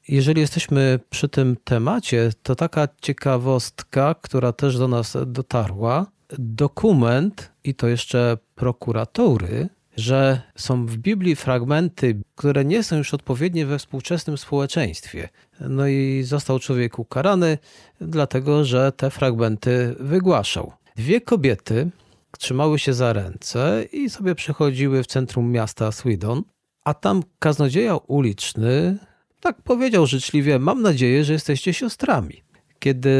Jeżeli 0.08 0.40
jesteśmy 0.40 1.00
przy 1.10 1.28
tym 1.28 1.56
temacie, 1.64 2.30
to 2.42 2.54
taka 2.54 2.88
ciekawostka, 3.00 4.14
która 4.14 4.52
też 4.52 4.78
do 4.78 4.88
nas 4.88 5.16
dotarła. 5.26 6.06
Dokument, 6.38 7.52
i 7.64 7.74
to 7.74 7.88
jeszcze 7.88 8.38
prokuratury, 8.54 9.68
że 9.96 10.40
są 10.56 10.86
w 10.86 10.96
Biblii 10.96 11.36
fragmenty, 11.36 12.20
które 12.34 12.64
nie 12.64 12.82
są 12.82 12.96
już 12.96 13.14
odpowiednie 13.14 13.66
we 13.66 13.78
współczesnym 13.78 14.38
społeczeństwie. 14.38 15.28
No 15.60 15.86
i 15.86 16.22
został 16.22 16.58
człowiek 16.58 16.98
ukarany, 16.98 17.58
dlatego 18.00 18.64
że 18.64 18.92
te 18.92 19.10
fragmenty 19.10 19.96
wygłaszał. 20.00 20.72
Dwie 20.96 21.20
kobiety 21.20 21.90
trzymały 22.38 22.78
się 22.78 22.94
za 22.94 23.12
ręce 23.12 23.84
i 23.92 24.10
sobie 24.10 24.34
przechodziły 24.34 25.02
w 25.02 25.06
centrum 25.06 25.50
miasta 25.50 25.92
Swidon, 25.92 26.42
a 26.84 26.94
tam 26.94 27.22
kaznodzieja 27.38 27.96
uliczny 27.96 28.98
tak 29.40 29.62
powiedział 29.62 30.06
życzliwie: 30.06 30.58
Mam 30.58 30.82
nadzieję, 30.82 31.24
że 31.24 31.32
jesteście 31.32 31.74
siostrami. 31.74 32.42
Kiedy 32.78 33.10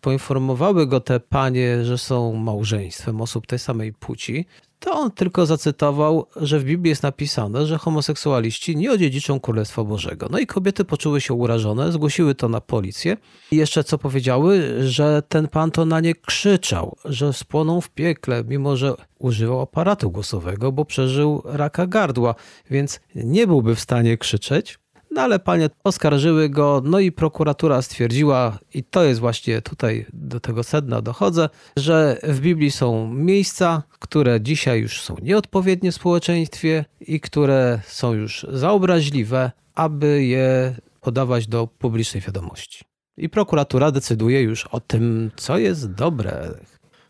poinformowały 0.00 0.86
go 0.86 1.00
te 1.00 1.20
panie, 1.20 1.84
że 1.84 1.98
są 1.98 2.32
małżeństwem 2.32 3.20
osób 3.20 3.46
tej 3.46 3.58
samej 3.58 3.92
płci, 3.92 4.46
to 4.78 4.92
on 4.92 5.10
tylko 5.10 5.46
zacytował, 5.46 6.26
że 6.36 6.58
w 6.58 6.64
Biblii 6.64 6.88
jest 6.88 7.02
napisane, 7.02 7.66
że 7.66 7.78
homoseksualiści 7.78 8.76
nie 8.76 8.92
odziedziczą 8.92 9.40
Królestwa 9.40 9.84
Bożego. 9.84 10.28
No 10.30 10.38
i 10.38 10.46
kobiety 10.46 10.84
poczuły 10.84 11.20
się 11.20 11.34
urażone, 11.34 11.92
zgłosiły 11.92 12.34
to 12.34 12.48
na 12.48 12.60
policję 12.60 13.16
i 13.50 13.56
jeszcze 13.56 13.84
co 13.84 13.98
powiedziały, 13.98 14.74
że 14.88 15.22
ten 15.28 15.48
pan 15.48 15.70
to 15.70 15.84
na 15.84 16.00
nie 16.00 16.14
krzyczał, 16.14 16.96
że 17.04 17.32
spłoną 17.32 17.80
w 17.80 17.90
piekle, 17.90 18.44
mimo 18.48 18.76
że 18.76 18.94
używał 19.18 19.60
aparatu 19.60 20.10
głosowego, 20.10 20.72
bo 20.72 20.84
przeżył 20.84 21.42
raka 21.44 21.86
gardła, 21.86 22.34
więc 22.70 23.00
nie 23.14 23.46
byłby 23.46 23.74
w 23.74 23.80
stanie 23.80 24.18
krzyczeć, 24.18 24.78
no 25.14 25.22
ale 25.22 25.38
panie 25.38 25.70
oskarżyły 25.84 26.48
go, 26.48 26.82
no 26.84 26.98
i 27.00 27.12
prokuratura 27.12 27.82
stwierdziła, 27.82 28.58
i 28.74 28.84
to 28.84 29.04
jest 29.04 29.20
właśnie 29.20 29.62
tutaj 29.62 30.06
do 30.12 30.40
tego 30.40 30.62
sedna 30.62 31.02
dochodzę, 31.02 31.48
że 31.76 32.18
w 32.22 32.40
Biblii 32.40 32.70
są 32.70 33.14
miejsca, 33.14 33.82
które 33.98 34.40
dzisiaj 34.40 34.80
już 34.80 35.00
są 35.00 35.16
nieodpowiednie 35.22 35.92
w 35.92 35.94
społeczeństwie 35.94 36.84
i 37.00 37.20
które 37.20 37.80
są 37.86 38.12
już 38.12 38.46
zaobraźliwe, 38.52 39.52
aby 39.74 40.24
je 40.24 40.74
podawać 41.00 41.46
do 41.46 41.66
publicznej 41.66 42.22
wiadomości. 42.22 42.84
I 43.16 43.28
prokuratura 43.28 43.90
decyduje 43.90 44.42
już 44.42 44.66
o 44.66 44.80
tym, 44.80 45.30
co 45.36 45.58
jest 45.58 45.92
dobre, 45.92 46.54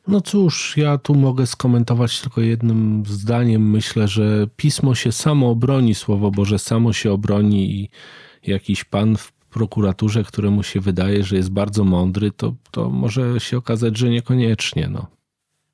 no 0.08 0.20
cóż, 0.20 0.76
ja 0.76 0.98
tu 0.98 1.14
mogę 1.14 1.46
skomentować 1.46 2.20
tylko 2.20 2.40
jednym 2.40 3.02
zdaniem. 3.06 3.70
Myślę, 3.70 4.08
że 4.08 4.46
pismo 4.56 4.94
się 4.94 5.12
samo 5.12 5.50
obroni, 5.50 5.94
Słowo 5.94 6.30
Boże 6.30 6.58
samo 6.58 6.92
się 6.92 7.12
obroni 7.12 7.80
i 7.80 7.88
jakiś 8.46 8.84
pan 8.84 9.16
w 9.16 9.32
prokuraturze, 9.32 10.24
któremu 10.24 10.62
się 10.62 10.80
wydaje, 10.80 11.24
że 11.24 11.36
jest 11.36 11.50
bardzo 11.50 11.84
mądry, 11.84 12.30
to, 12.32 12.54
to 12.70 12.90
może 12.90 13.40
się 13.40 13.56
okazać, 13.56 13.98
że 13.98 14.10
niekoniecznie. 14.10 14.88
No. 14.88 15.06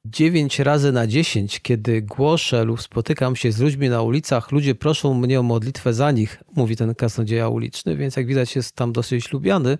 9 0.05 0.59
razy 0.59 0.93
na 0.93 1.07
10, 1.07 1.61
kiedy 1.61 2.03
głoszę 2.03 2.65
lub 2.65 2.83
spotykam 2.83 3.37
się 3.37 3.53
z 3.53 3.61
ludźmi 3.61 3.89
na 3.89 4.03
ulicach, 4.03 4.53
ludzie 4.53 4.75
proszą 4.75 5.15
mnie 5.15 5.41
o 5.41 5.43
modlitwę 5.43 5.95
za 5.95 6.11
nich, 6.11 6.43
mówi 6.57 6.77
ten 6.77 6.95
kaznodzieja 6.95 7.49
uliczny, 7.49 7.97
więc 7.97 8.17
jak 8.17 8.27
widać 8.27 8.57
jest 8.57 8.77
tam 8.77 8.93
dosyć 8.93 9.33
lubiany. 9.33 9.79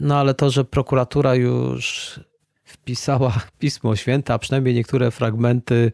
No 0.00 0.18
ale 0.18 0.34
to, 0.34 0.50
że 0.50 0.64
prokuratura 0.64 1.34
już 1.34 2.20
wpisała 2.82 3.32
Pismo 3.58 3.96
Święte, 3.96 4.34
a 4.34 4.38
przynajmniej 4.38 4.74
niektóre 4.74 5.10
fragmenty 5.10 5.92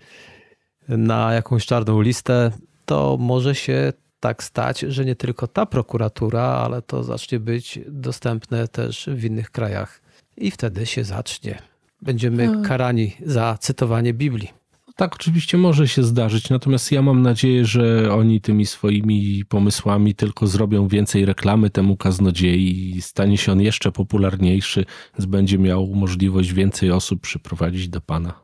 na 0.89 1.33
jakąś 1.33 1.67
czarną 1.67 2.01
listę, 2.01 2.51
to 2.87 3.17
może 3.21 3.55
się 3.55 3.93
tak 4.21 4.43
stać, 4.43 4.81
że 4.81 5.05
nie 5.05 5.17
tylko 5.17 5.47
ta 5.47 5.67
prokuratura, 5.67 6.43
ale 6.43 6.83
to 6.83 7.05
zacznie 7.05 7.41
być 7.41 7.79
dostępne 7.89 8.69
też 8.69 9.09
w 9.13 9.25
innych 9.25 9.51
krajach. 9.51 10.01
I 10.37 10.51
wtedy 10.51 10.87
się 10.87 11.05
zacznie. 11.05 11.63
Będziemy 12.03 12.63
karani 12.63 13.17
za 13.27 13.59
cytowanie 13.61 14.15
Biblii. 14.15 14.62
Tak, 14.97 15.15
oczywiście 15.15 15.59
może 15.59 15.89
się 15.89 16.03
zdarzyć, 16.03 16.51
natomiast 16.51 16.93
ja 16.93 17.03
mam 17.03 17.23
nadzieję, 17.23 17.65
że 17.65 18.15
oni 18.15 18.41
tymi 18.41 18.67
swoimi 18.67 19.45
pomysłami 19.49 20.15
tylko 20.15 20.47
zrobią 20.47 20.89
więcej 20.89 21.25
reklamy 21.25 21.71
temu 21.71 21.97
kaznodziei 21.97 22.97
i 22.97 23.03
stanie 23.03 23.39
się 23.39 23.53
on 23.53 23.61
jeszcze 23.61 23.93
popularniejszy, 23.93 24.85
będzie 25.19 25.59
miał 25.59 25.87
możliwość 25.87 26.53
więcej 26.53 26.91
osób 26.91 27.21
przyprowadzić 27.21 27.89
do 27.89 28.01
Pana. 28.01 28.35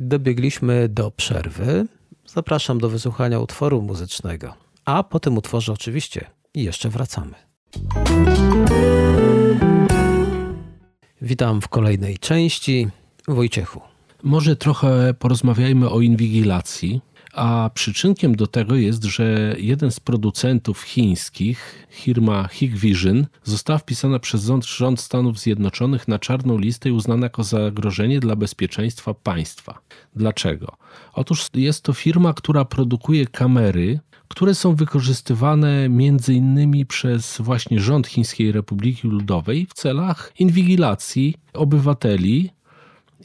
Dobiegliśmy 0.00 0.88
do 0.88 1.10
przerwy. 1.10 1.86
Zapraszam 2.26 2.78
do 2.78 2.88
wysłuchania 2.88 3.40
utworu 3.40 3.82
muzycznego. 3.82 4.54
A 4.84 5.02
po 5.02 5.20
tym 5.20 5.38
utworze 5.38 5.72
oczywiście 5.72 6.30
jeszcze 6.54 6.88
wracamy. 6.88 7.34
Witam 11.22 11.60
w 11.60 11.68
kolejnej 11.68 12.18
części. 12.18 12.88
Wojciechu. 13.28 13.93
Może 14.24 14.56
trochę 14.56 15.14
porozmawiajmy 15.14 15.90
o 15.90 16.00
inwigilacji. 16.00 17.00
A 17.32 17.70
przyczynkiem 17.74 18.36
do 18.36 18.46
tego 18.46 18.74
jest, 18.74 19.04
że 19.04 19.56
jeden 19.58 19.90
z 19.90 20.00
producentów 20.00 20.82
chińskich, 20.82 21.86
firma 21.90 22.48
Hikvision, 22.48 23.26
została 23.42 23.78
wpisana 23.78 24.18
przez 24.18 24.50
rząd 24.62 25.00
Stanów 25.00 25.38
Zjednoczonych 25.38 26.08
na 26.08 26.18
czarną 26.18 26.58
listę 26.58 26.88
i 26.88 26.92
uznana 26.92 27.26
jako 27.26 27.44
zagrożenie 27.44 28.20
dla 28.20 28.36
bezpieczeństwa 28.36 29.14
państwa. 29.14 29.78
Dlaczego? 30.16 30.76
Otóż 31.12 31.48
jest 31.54 31.82
to 31.82 31.92
firma, 31.92 32.32
która 32.32 32.64
produkuje 32.64 33.26
kamery, 33.26 34.00
które 34.28 34.54
są 34.54 34.74
wykorzystywane 34.74 35.88
między 35.88 36.34
innymi 36.34 36.86
przez 36.86 37.40
właśnie 37.40 37.80
rząd 37.80 38.06
Chińskiej 38.06 38.52
Republiki 38.52 39.08
Ludowej 39.08 39.66
w 39.66 39.74
celach 39.74 40.32
inwigilacji 40.38 41.34
obywateli 41.52 42.50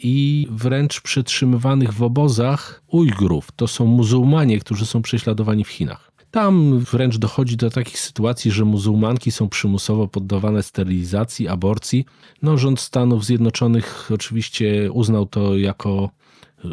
i 0.03 0.47
wręcz 0.51 1.01
przetrzymywanych 1.01 1.93
w 1.93 2.03
obozach 2.03 2.81
Ujgrów. 2.87 3.51
To 3.55 3.67
są 3.67 3.85
muzułmanie, 3.85 4.59
którzy 4.59 4.85
są 4.85 5.01
prześladowani 5.01 5.63
w 5.63 5.69
Chinach. 5.69 6.11
Tam 6.31 6.79
wręcz 6.79 7.17
dochodzi 7.17 7.57
do 7.57 7.69
takich 7.69 7.99
sytuacji, 7.99 8.51
że 8.51 8.65
muzułmanki 8.65 9.31
są 9.31 9.49
przymusowo 9.49 10.07
poddawane 10.07 10.63
sterylizacji, 10.63 11.47
aborcji. 11.47 12.05
No, 12.41 12.57
rząd 12.57 12.79
Stanów 12.79 13.25
Zjednoczonych 13.25 14.09
oczywiście 14.13 14.91
uznał 14.91 15.25
to 15.25 15.57
jako 15.57 16.09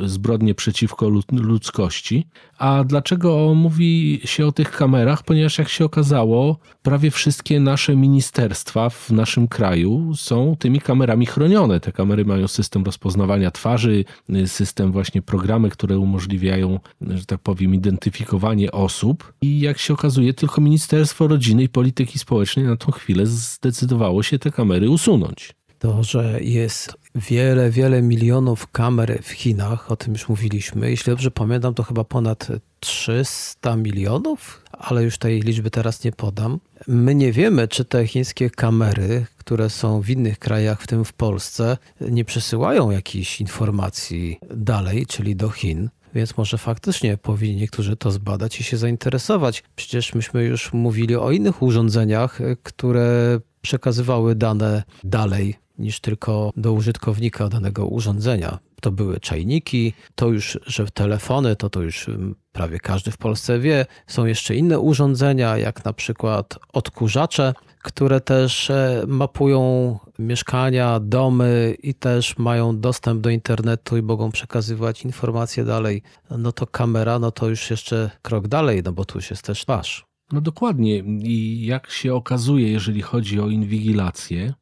zbrodnie 0.04 0.54
przeciwko 0.54 1.08
ludzkości. 1.32 2.26
A 2.58 2.84
dlaczego 2.84 3.54
mówi 3.54 4.20
się 4.24 4.46
o 4.46 4.52
tych 4.52 4.70
kamerach? 4.70 5.22
Ponieważ 5.22 5.58
jak 5.58 5.68
się 5.68 5.84
okazało, 5.84 6.58
prawie 6.82 7.10
wszystkie 7.10 7.60
nasze 7.60 7.96
ministerstwa 7.96 8.90
w 8.90 9.10
naszym 9.10 9.48
kraju 9.48 10.14
są 10.14 10.56
tymi 10.58 10.80
kamerami 10.80 11.26
chronione. 11.26 11.80
Te 11.80 11.92
kamery 11.92 12.24
mają 12.24 12.48
system 12.48 12.84
rozpoznawania 12.84 13.50
twarzy, 13.50 14.04
system 14.46 14.92
właśnie 14.92 15.22
programy, 15.22 15.70
które 15.70 15.98
umożliwiają, 15.98 16.80
że 17.00 17.26
tak 17.26 17.40
powiem, 17.40 17.74
identyfikowanie 17.74 18.72
osób. 18.72 19.32
I 19.42 19.60
jak 19.60 19.78
się 19.78 19.94
okazuje, 19.94 20.34
tylko 20.34 20.60
Ministerstwo 20.60 21.28
Rodziny 21.28 21.62
i 21.62 21.68
Polityki 21.68 22.18
Społecznej 22.18 22.66
na 22.66 22.76
tą 22.76 22.92
chwilę 22.92 23.26
zdecydowało 23.26 24.22
się 24.22 24.38
te 24.38 24.50
kamery 24.50 24.90
usunąć. 24.90 25.54
To, 25.86 26.02
że 26.02 26.40
jest 26.40 26.94
wiele, 27.14 27.70
wiele 27.70 28.02
milionów 28.02 28.66
kamer 28.72 29.18
w 29.22 29.30
Chinach, 29.30 29.90
o 29.90 29.96
tym 29.96 30.12
już 30.12 30.28
mówiliśmy. 30.28 30.90
Jeśli 30.90 31.12
dobrze 31.12 31.30
pamiętam, 31.30 31.74
to 31.74 31.82
chyba 31.82 32.04
ponad 32.04 32.48
300 32.80 33.76
milionów, 33.76 34.64
ale 34.72 35.02
już 35.02 35.18
tej 35.18 35.40
liczby 35.40 35.70
teraz 35.70 36.04
nie 36.04 36.12
podam. 36.12 36.60
My 36.88 37.14
nie 37.14 37.32
wiemy, 37.32 37.68
czy 37.68 37.84
te 37.84 38.06
chińskie 38.06 38.50
kamery, 38.50 39.26
które 39.36 39.70
są 39.70 40.00
w 40.00 40.10
innych 40.10 40.38
krajach, 40.38 40.82
w 40.82 40.86
tym 40.86 41.04
w 41.04 41.12
Polsce, 41.12 41.76
nie 42.00 42.24
przesyłają 42.24 42.90
jakichś 42.90 43.40
informacji 43.40 44.38
dalej, 44.50 45.06
czyli 45.06 45.36
do 45.36 45.50
Chin. 45.50 45.90
Więc 46.14 46.36
może 46.36 46.58
faktycznie 46.58 47.16
powinni 47.16 47.60
niektórzy 47.60 47.96
to 47.96 48.10
zbadać 48.10 48.60
i 48.60 48.64
się 48.64 48.76
zainteresować. 48.76 49.64
Przecież 49.76 50.14
myśmy 50.14 50.44
już 50.44 50.72
mówili 50.72 51.16
o 51.16 51.30
innych 51.30 51.62
urządzeniach, 51.62 52.38
które 52.62 53.40
przekazywały 53.60 54.34
dane 54.34 54.82
dalej 55.04 55.65
niż 55.78 56.00
tylko 56.00 56.50
do 56.56 56.72
użytkownika 56.72 57.48
danego 57.48 57.86
urządzenia. 57.86 58.58
To 58.80 58.92
były 58.92 59.20
czajniki, 59.20 59.92
to 60.14 60.28
już, 60.28 60.58
że 60.66 60.86
telefony, 60.86 61.56
to 61.56 61.70
to 61.70 61.82
już 61.82 62.08
mm, 62.08 62.34
prawie 62.52 62.80
każdy 62.80 63.10
w 63.10 63.18
Polsce 63.18 63.58
wie. 63.58 63.86
Są 64.06 64.26
jeszcze 64.26 64.56
inne 64.56 64.78
urządzenia, 64.78 65.58
jak 65.58 65.84
na 65.84 65.92
przykład 65.92 66.58
odkurzacze, 66.72 67.54
które 67.82 68.20
też 68.20 68.70
e, 68.70 69.04
mapują 69.06 69.98
mieszkania, 70.18 71.00
domy 71.00 71.76
i 71.82 71.94
też 71.94 72.38
mają 72.38 72.80
dostęp 72.80 73.20
do 73.20 73.30
internetu 73.30 73.96
i 73.96 74.02
mogą 74.02 74.30
przekazywać 74.30 75.04
informacje 75.04 75.64
dalej. 75.64 76.02
No 76.38 76.52
to 76.52 76.66
kamera, 76.66 77.18
no 77.18 77.30
to 77.30 77.48
już 77.48 77.70
jeszcze 77.70 78.10
krok 78.22 78.48
dalej, 78.48 78.82
no 78.84 78.92
bo 78.92 79.04
tu 79.04 79.18
już 79.18 79.30
jest 79.30 79.42
też 79.42 79.62
twarz. 79.62 80.06
No 80.32 80.40
dokładnie. 80.40 80.98
I 81.22 81.66
jak 81.66 81.90
się 81.90 82.14
okazuje, 82.14 82.72
jeżeli 82.72 83.02
chodzi 83.02 83.40
o 83.40 83.48
inwigilację, 83.48 84.54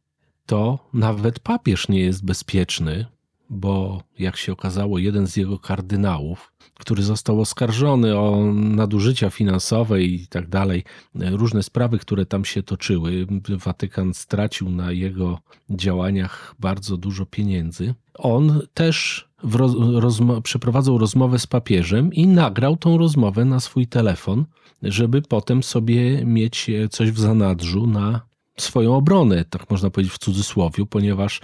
to 0.46 0.78
nawet 0.92 1.40
papież 1.40 1.88
nie 1.88 2.00
jest 2.00 2.24
bezpieczny, 2.24 3.06
bo 3.50 4.02
jak 4.18 4.36
się 4.36 4.52
okazało, 4.52 4.98
jeden 4.98 5.26
z 5.26 5.36
jego 5.36 5.58
kardynałów, 5.58 6.52
który 6.74 7.02
został 7.02 7.40
oskarżony 7.40 8.18
o 8.18 8.52
nadużycia 8.54 9.30
finansowe 9.30 10.02
i 10.02 10.26
tak 10.26 10.48
dalej, 10.48 10.84
różne 11.14 11.62
sprawy, 11.62 11.98
które 11.98 12.26
tam 12.26 12.44
się 12.44 12.62
toczyły, 12.62 13.26
Watykan 13.48 14.14
stracił 14.14 14.70
na 14.70 14.92
jego 14.92 15.38
działaniach 15.70 16.54
bardzo 16.58 16.96
dużo 16.96 17.26
pieniędzy. 17.26 17.94
On 18.14 18.60
też 18.74 19.28
rozmo 19.94 20.40
przeprowadzał 20.40 20.98
rozmowę 20.98 21.38
z 21.38 21.46
papieżem 21.46 22.12
i 22.12 22.26
nagrał 22.26 22.76
tą 22.76 22.98
rozmowę 22.98 23.44
na 23.44 23.60
swój 23.60 23.86
telefon, 23.86 24.44
żeby 24.82 25.22
potem 25.22 25.62
sobie 25.62 26.24
mieć 26.24 26.70
coś 26.90 27.10
w 27.10 27.18
zanadrzu 27.18 27.86
na 27.86 28.20
swoją 28.56 28.96
obronę, 28.96 29.44
tak 29.44 29.70
można 29.70 29.90
powiedzieć 29.90 30.14
w 30.14 30.18
cudzysłowie, 30.18 30.86
ponieważ 30.86 31.40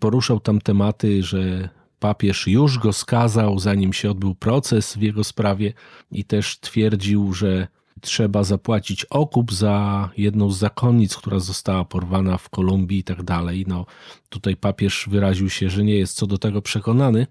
poruszał 0.00 0.40
tam 0.40 0.60
tematy, 0.60 1.22
że 1.22 1.68
papież 2.00 2.46
już 2.46 2.78
go 2.78 2.92
skazał, 2.92 3.58
zanim 3.58 3.92
się 3.92 4.10
odbył 4.10 4.34
proces 4.34 4.96
w 4.96 5.02
jego 5.02 5.24
sprawie 5.24 5.72
i 6.12 6.24
też 6.24 6.58
twierdził, 6.60 7.32
że 7.32 7.68
trzeba 8.00 8.44
zapłacić 8.44 9.04
okup 9.04 9.52
za 9.52 10.08
jedną 10.16 10.50
z 10.50 10.58
zakonnic, 10.58 11.16
która 11.16 11.38
została 11.38 11.84
porwana 11.84 12.38
w 12.38 12.48
Kolumbii 12.48 12.98
i 12.98 13.04
tak 13.04 13.22
dalej. 13.22 13.64
No, 13.68 13.86
tutaj 14.28 14.56
papież 14.56 15.06
wyraził 15.10 15.50
się, 15.50 15.70
że 15.70 15.84
nie 15.84 15.96
jest 15.96 16.16
co 16.16 16.26
do 16.26 16.38
tego 16.38 16.62
przekonany, 16.62 17.26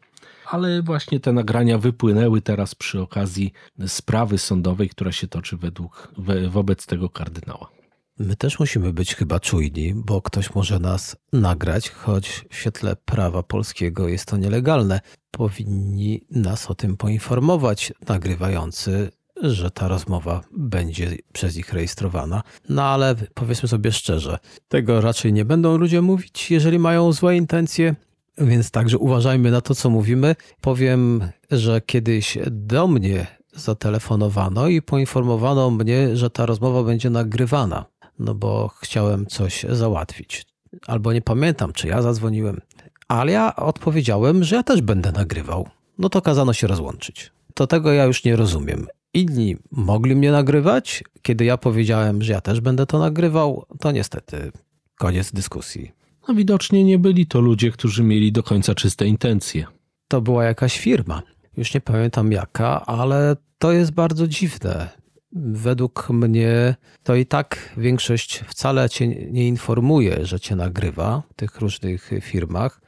ale 0.45 0.81
właśnie 0.81 1.19
te 1.19 1.33
nagrania 1.33 1.77
wypłynęły 1.77 2.41
teraz 2.41 2.75
przy 2.75 3.01
okazji 3.01 3.53
sprawy 3.88 4.38
sądowej, 4.38 4.89
która 4.89 5.12
się 5.12 5.27
toczy 5.27 5.57
według, 5.57 6.13
wobec 6.49 6.86
tego 6.86 7.09
kardynała. 7.09 7.82
My 8.19 8.36
też 8.36 8.60
musimy 8.60 8.93
być 8.93 9.15
chyba 9.15 9.39
czujni, 9.39 9.93
bo 9.95 10.21
ktoś 10.21 10.56
może 10.56 10.80
nas 10.80 11.15
nagrać, 11.34 11.89
choć 11.89 12.45
w 12.49 12.56
świetle 12.56 12.95
prawa 12.95 13.43
polskiego 13.43 14.08
jest 14.08 14.26
to 14.26 14.38
nielegalne. 14.38 15.02
Powinni 15.32 16.21
nas 16.32 16.71
o 16.71 16.76
tym 16.76 16.97
poinformować 16.97 17.93
nagrywający, 18.08 19.12
że 19.41 19.71
ta 19.71 19.88
rozmowa 19.88 20.41
będzie 20.58 21.17
przez 21.34 21.56
nich 21.56 21.73
rejestrowana. 21.73 22.43
No 22.69 22.84
ale 22.84 23.15
powiedzmy 23.34 23.69
sobie 23.69 23.91
szczerze, 23.91 24.39
tego 24.67 25.02
raczej 25.02 25.34
nie 25.34 25.45
będą 25.45 25.78
ludzie 25.78 26.02
mówić, 26.02 26.52
jeżeli 26.52 26.80
mają 26.80 27.12
złe 27.12 27.38
intencje. 27.38 27.95
Więc 28.38 28.71
także 28.71 28.97
uważajmy 28.97 29.52
na 29.52 29.62
to, 29.62 29.76
co 29.76 29.89
mówimy. 29.89 30.36
Powiem, 30.62 31.30
że 31.52 31.82
kiedyś 31.82 32.38
do 32.52 32.88
mnie 32.88 33.28
zatelefonowano 33.56 34.67
i 34.67 34.82
poinformowano 34.82 35.71
mnie, 35.71 36.17
że 36.17 36.30
ta 36.30 36.45
rozmowa 36.45 36.84
będzie 36.84 37.10
nagrywana 37.10 37.92
no 38.19 38.36
bo 38.36 38.67
chciałem 38.67 39.26
coś 39.26 39.65
załatwić. 39.69 40.45
Albo 40.88 41.13
nie 41.13 41.21
pamiętam, 41.21 41.73
czy 41.73 41.88
ja 41.88 42.02
zadzwoniłem, 42.02 42.62
ale 43.08 43.32
ja 43.32 43.56
odpowiedziałem, 43.56 44.43
że 44.43 44.56
ja 44.56 44.63
też 44.63 44.82
będę 44.82 45.12
nagrywał. 45.12 45.67
No 45.97 46.10
to 46.10 46.21
kazano 46.21 46.54
się 46.54 46.67
rozłączyć. 46.67 47.32
To 47.54 47.67
tego 47.67 47.91
ja 47.91 48.06
już 48.06 48.23
nie 48.23 48.36
rozumiem. 48.36 48.88
Inni 49.13 49.58
mogli 49.71 50.15
mnie 50.15 50.32
nagrywać, 50.32 51.04
kiedy 51.21 51.45
ja 51.45 51.58
powiedziałem, 51.58 52.21
że 52.21 52.34
ja 52.34 52.41
też 52.41 52.62
będę 52.62 52.86
to 52.86 52.99
nagrywał, 52.99 53.65
to 53.80 53.91
niestety 53.91 54.52
koniec 54.99 55.32
dyskusji. 55.32 55.91
No 56.28 56.34
widocznie 56.34 56.84
nie 56.84 56.99
byli 56.99 57.28
to 57.28 57.41
ludzie, 57.41 57.71
którzy 57.71 58.04
mieli 58.04 58.32
do 58.32 58.43
końca 58.43 58.76
czyste 58.76 59.06
intencje. 59.06 59.65
to 60.08 60.21
była 60.21 60.43
jakaś 60.43 60.80
firma. 60.80 61.21
Już 61.58 61.73
nie 61.73 61.82
pamiętam 61.82 62.32
jaka, 62.32 62.86
ale 62.86 63.36
to 63.58 63.71
jest 63.71 63.91
bardzo 63.91 64.28
dziwne. 64.28 64.89
Według 65.35 66.09
mnie 66.09 66.75
to 67.03 67.15
i 67.15 67.25
tak 67.25 67.73
większość 67.77 68.43
wcale 68.47 68.89
cię 68.89 69.07
nie 69.07 69.47
informuje, 69.47 70.25
że 70.25 70.39
cię 70.39 70.55
nagrywa 70.55 71.23
w 71.31 71.33
tych 71.33 71.59
różnych 71.59 72.11
firmach 72.21 72.81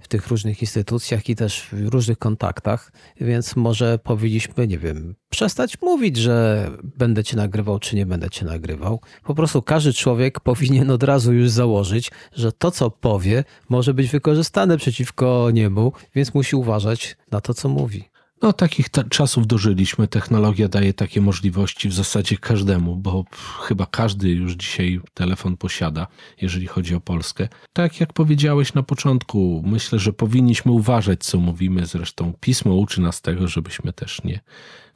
w 0.00 0.08
tych 0.08 0.28
różnych 0.28 0.62
instytucjach 0.62 1.28
i 1.28 1.36
też 1.36 1.68
w 1.72 1.88
różnych 1.88 2.18
kontaktach, 2.18 2.92
więc 3.20 3.56
może 3.56 3.98
powinniśmy, 3.98 4.68
nie 4.68 4.78
wiem, 4.78 5.14
przestać 5.30 5.80
mówić, 5.82 6.16
że 6.16 6.66
będę 6.82 7.24
cię 7.24 7.36
nagrywał, 7.36 7.78
czy 7.78 7.96
nie 7.96 8.06
będę 8.06 8.30
cię 8.30 8.44
nagrywał. 8.44 9.00
Po 9.24 9.34
prostu 9.34 9.62
każdy 9.62 9.92
człowiek 9.92 10.40
powinien 10.40 10.90
od 10.90 11.02
razu 11.02 11.32
już 11.32 11.50
założyć, 11.50 12.10
że 12.32 12.52
to, 12.52 12.70
co 12.70 12.90
powie, 12.90 13.44
może 13.68 13.94
być 13.94 14.08
wykorzystane 14.10 14.76
przeciwko 14.76 15.50
niemu, 15.52 15.92
więc 16.14 16.34
musi 16.34 16.56
uważać 16.56 17.16
na 17.30 17.40
to, 17.40 17.54
co 17.54 17.68
mówi. 17.68 18.09
No, 18.42 18.52
takich 18.52 18.90
czasów 19.10 19.46
dożyliśmy. 19.46 20.08
Technologia 20.08 20.68
daje 20.68 20.94
takie 20.94 21.20
możliwości 21.20 21.88
w 21.88 21.92
zasadzie 21.92 22.36
każdemu, 22.36 22.96
bo 22.96 23.24
chyba 23.60 23.86
każdy 23.86 24.30
już 24.30 24.52
dzisiaj 24.52 25.00
telefon 25.14 25.56
posiada, 25.56 26.06
jeżeli 26.40 26.66
chodzi 26.66 26.94
o 26.94 27.00
Polskę. 27.00 27.48
Tak 27.72 28.00
jak 28.00 28.12
powiedziałeś 28.12 28.74
na 28.74 28.82
początku, 28.82 29.62
myślę, 29.66 29.98
że 29.98 30.12
powinniśmy 30.12 30.72
uważać, 30.72 31.24
co 31.24 31.38
mówimy. 31.38 31.86
Zresztą 31.86 32.32
pismo 32.40 32.74
uczy 32.74 33.00
nas 33.00 33.22
tego, 33.22 33.48
żebyśmy 33.48 33.92
też 33.92 34.24
nie 34.24 34.40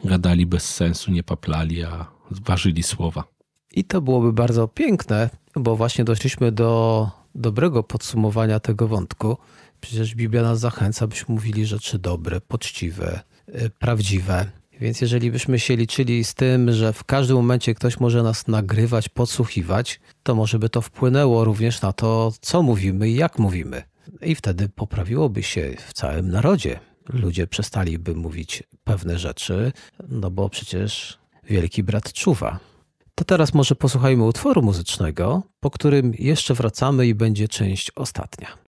gadali 0.05 0.47
bez 0.47 0.75
sensu, 0.75 1.11
nie 1.11 1.23
paplali, 1.23 1.83
a 1.83 2.07
ważyli 2.31 2.83
słowa. 2.83 3.25
I 3.73 3.85
to 3.85 4.01
byłoby 4.01 4.33
bardzo 4.33 4.69
piękne, 4.69 5.31
bo 5.57 5.77
właśnie 5.77 6.05
doszliśmy 6.05 6.53
do 6.53 7.11
dobrego 7.35 7.83
podsumowania 7.83 8.61
tego 8.61 8.89
wątku. 8.89 9.37
Przecież 9.85 10.15
Biblia 10.15 10.43
nas 10.43 10.61
zachęca, 10.61 11.07
byśmy 11.07 11.35
mówili 11.35 11.67
rzeczy 11.67 11.99
dobre, 11.99 12.41
poczciwe, 12.41 13.21
Y, 13.49 13.71
prawdziwe. 13.71 14.51
Więc 14.81 15.01
jeżeli 15.01 15.31
byśmy 15.31 15.59
się 15.59 15.77
liczyli 15.77 16.25
z 16.25 16.35
tym, 16.35 16.73
że 16.73 16.93
w 16.93 17.05
każdym 17.05 17.37
momencie 17.37 17.75
ktoś 17.75 18.01
może 18.01 18.23
nas 18.23 18.49
nagrywać, 18.49 19.09
podsłuchiwać, 19.09 20.01
to 20.23 20.35
może 20.35 20.59
by 20.59 20.69
to 20.69 20.81
wpłynęło 20.81 21.45
również 21.45 21.83
na 21.83 21.93
to, 21.93 22.33
co 22.41 22.63
mówimy 22.63 23.09
i 23.09 23.15
jak 23.15 23.39
mówimy. 23.39 23.83
I 24.23 24.35
wtedy 24.35 24.69
poprawiłoby 24.69 25.43
się 25.43 25.75
w 25.89 25.93
całym 25.93 26.31
narodzie. 26.31 26.81
Ludzie 27.09 27.47
przestaliby 27.47 28.15
mówić 28.15 28.63
pewne 28.85 29.19
rzeczy, 29.19 29.73
no 30.09 30.31
bo 30.31 30.49
przecież 30.49 31.19
wielki 31.45 31.83
brat 31.83 32.13
czuwa. 32.13 32.59
To 33.15 33.25
teraz 33.25 33.55
może 33.55 33.75
posłuchajmy 33.75 34.25
utworu 34.25 34.63
muzycznego, 34.63 35.43
po 35.61 35.71
którym 35.71 36.13
jeszcze 36.19 36.55
wracamy 36.55 37.07
i 37.07 37.15
będzie 37.15 37.49
część 37.49 37.91
ostatnia. 37.97 38.64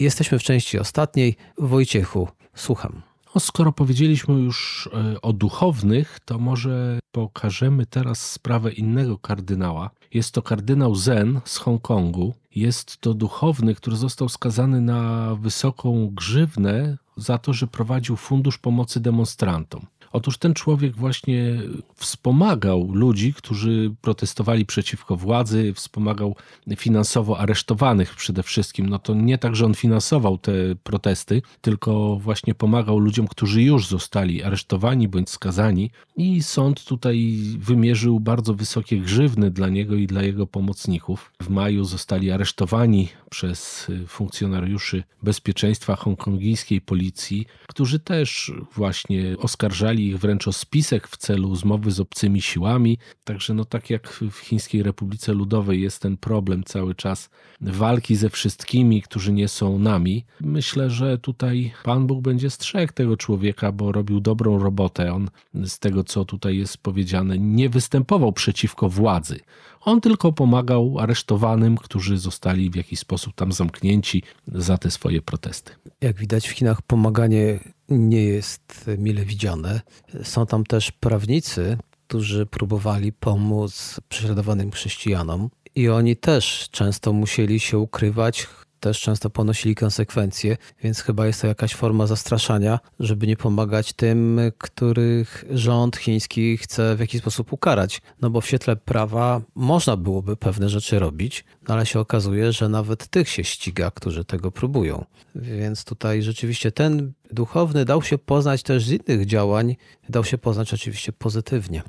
Jesteśmy 0.00 0.38
w 0.38 0.42
części 0.42 0.78
ostatniej. 0.78 1.36
Wojciechu, 1.58 2.28
słucham. 2.54 3.02
No, 3.34 3.40
skoro 3.40 3.72
powiedzieliśmy 3.72 4.34
już 4.34 4.88
e, 4.92 5.20
o 5.20 5.32
duchownych, 5.32 6.18
to 6.24 6.38
może 6.38 6.98
pokażemy 7.12 7.86
teraz 7.86 8.30
sprawę 8.30 8.72
innego 8.72 9.18
kardynała. 9.18 9.90
Jest 10.14 10.32
to 10.32 10.42
kardynał 10.42 10.94
Zen 10.94 11.40
z 11.44 11.58
Hongkongu. 11.58 12.34
Jest 12.54 12.98
to 13.00 13.14
duchowny, 13.14 13.74
który 13.74 13.96
został 13.96 14.28
skazany 14.28 14.80
na 14.80 15.34
wysoką 15.34 16.10
grzywnę 16.12 16.96
za 17.16 17.38
to, 17.38 17.52
że 17.52 17.66
prowadził 17.66 18.16
fundusz 18.16 18.58
pomocy 18.58 19.00
demonstrantom. 19.00 19.86
Otóż 20.12 20.38
ten 20.38 20.54
człowiek 20.54 20.96
właśnie 20.96 21.62
wspomagał 21.94 22.92
ludzi, 22.92 23.34
którzy 23.34 23.94
protestowali 24.00 24.66
przeciwko 24.66 25.16
władzy, 25.16 25.72
wspomagał 25.74 26.36
finansowo 26.76 27.38
aresztowanych 27.38 28.14
przede 28.14 28.42
wszystkim. 28.42 28.88
No 28.88 28.98
to 28.98 29.14
nie 29.14 29.38
tak, 29.38 29.56
że 29.56 29.66
on 29.66 29.74
finansował 29.74 30.38
te 30.38 30.52
protesty, 30.82 31.42
tylko 31.60 32.16
właśnie 32.16 32.54
pomagał 32.54 32.98
ludziom, 32.98 33.28
którzy 33.28 33.62
już 33.62 33.86
zostali 33.86 34.42
aresztowani 34.42 35.08
bądź 35.08 35.30
skazani 35.30 35.90
i 36.16 36.42
sąd 36.42 36.84
tutaj 36.84 37.38
wymierzył 37.58 38.20
bardzo 38.20 38.54
wysokie 38.54 38.98
grzywny 38.98 39.50
dla 39.50 39.68
niego 39.68 39.94
i 39.94 40.06
dla 40.06 40.22
jego 40.22 40.46
pomocników. 40.46 41.32
W 41.42 41.48
maju 41.48 41.84
zostali 41.84 42.30
aresztowani 42.30 43.08
przez 43.30 43.86
funkcjonariuszy 44.06 45.02
bezpieczeństwa 45.22 45.96
hongkongijskiej 45.96 46.80
policji, 46.80 47.46
którzy 47.66 47.98
też 47.98 48.52
właśnie 48.74 49.36
oskarżali 49.38 49.97
ich 50.02 50.18
wręcz 50.18 50.48
o 50.48 50.52
spisek 50.52 51.08
w 51.08 51.16
celu 51.16 51.56
zmowy 51.56 51.90
z 51.90 52.00
obcymi 52.00 52.42
siłami. 52.42 52.98
Także 53.24 53.54
no 53.54 53.64
tak 53.64 53.90
jak 53.90 54.08
w 54.30 54.38
Chińskiej 54.38 54.82
Republice 54.82 55.32
Ludowej 55.32 55.82
jest 55.82 56.02
ten 56.02 56.16
problem 56.16 56.64
cały 56.64 56.94
czas 56.94 57.30
walki 57.60 58.16
ze 58.16 58.30
wszystkimi, 58.30 59.02
którzy 59.02 59.32
nie 59.32 59.48
są 59.48 59.78
nami. 59.78 60.24
Myślę, 60.40 60.90
że 60.90 61.18
tutaj 61.18 61.72
Pan 61.84 62.06
Bóg 62.06 62.20
będzie 62.20 62.50
strzegł 62.50 62.92
tego 62.92 63.16
człowieka, 63.16 63.72
bo 63.72 63.92
robił 63.92 64.20
dobrą 64.20 64.58
robotę. 64.58 65.12
On 65.14 65.30
z 65.64 65.78
tego, 65.78 66.04
co 66.04 66.24
tutaj 66.24 66.56
jest 66.56 66.78
powiedziane, 66.78 67.38
nie 67.38 67.68
występował 67.68 68.32
przeciwko 68.32 68.88
władzy. 68.88 69.40
On 69.80 70.00
tylko 70.00 70.32
pomagał 70.32 70.98
aresztowanym, 70.98 71.76
którzy 71.76 72.18
zostali 72.18 72.70
w 72.70 72.76
jakiś 72.76 72.98
sposób 72.98 73.34
tam 73.34 73.52
zamknięci 73.52 74.22
za 74.46 74.78
te 74.78 74.90
swoje 74.90 75.22
protesty. 75.22 75.72
Jak 76.00 76.16
widać 76.16 76.48
w 76.48 76.50
Chinach 76.50 76.82
pomaganie 76.82 77.60
nie 77.88 78.24
jest 78.24 78.90
mile 78.98 79.24
widziane. 79.24 79.80
Są 80.22 80.46
tam 80.46 80.64
też 80.64 80.92
prawnicy, 80.92 81.78
którzy 82.08 82.46
próbowali 82.46 83.12
pomóc 83.12 84.00
prześladowanym 84.08 84.70
chrześcijanom 84.70 85.50
i 85.74 85.88
oni 85.88 86.16
też 86.16 86.68
często 86.70 87.12
musieli 87.12 87.60
się 87.60 87.78
ukrywać, 87.78 88.46
też 88.80 89.00
często 89.00 89.30
ponosili 89.30 89.74
konsekwencje, 89.74 90.56
więc 90.82 91.00
chyba 91.00 91.26
jest 91.26 91.40
to 91.40 91.46
jakaś 91.46 91.74
forma 91.74 92.06
zastraszania, 92.06 92.80
żeby 93.00 93.26
nie 93.26 93.36
pomagać 93.36 93.92
tym, 93.92 94.40
których 94.58 95.44
rząd 95.50 95.96
chiński 95.96 96.56
chce 96.56 96.96
w 96.96 97.00
jakiś 97.00 97.20
sposób 97.20 97.52
ukarać. 97.52 98.02
No 98.20 98.30
bo 98.30 98.40
w 98.40 98.46
świetle 98.46 98.76
prawa 98.76 99.40
można 99.54 99.96
byłoby 99.96 100.36
pewne 100.36 100.68
rzeczy 100.68 100.98
robić, 100.98 101.44
no 101.68 101.74
ale 101.74 101.86
się 101.86 102.00
okazuje, 102.00 102.52
że 102.52 102.68
nawet 102.68 103.06
tych 103.06 103.28
się 103.28 103.44
ściga, 103.44 103.90
którzy 103.90 104.24
tego 104.24 104.50
próbują. 104.50 105.04
Więc 105.34 105.84
tutaj 105.84 106.22
rzeczywiście 106.22 106.72
ten 106.72 107.12
duchowny 107.32 107.84
dał 107.84 108.02
się 108.02 108.18
poznać 108.18 108.62
też 108.62 108.84
z 108.84 108.90
innych 108.90 109.26
działań, 109.26 109.76
dał 110.08 110.24
się 110.24 110.38
poznać 110.38 110.74
oczywiście 110.74 111.12
pozytywnie. 111.12 111.82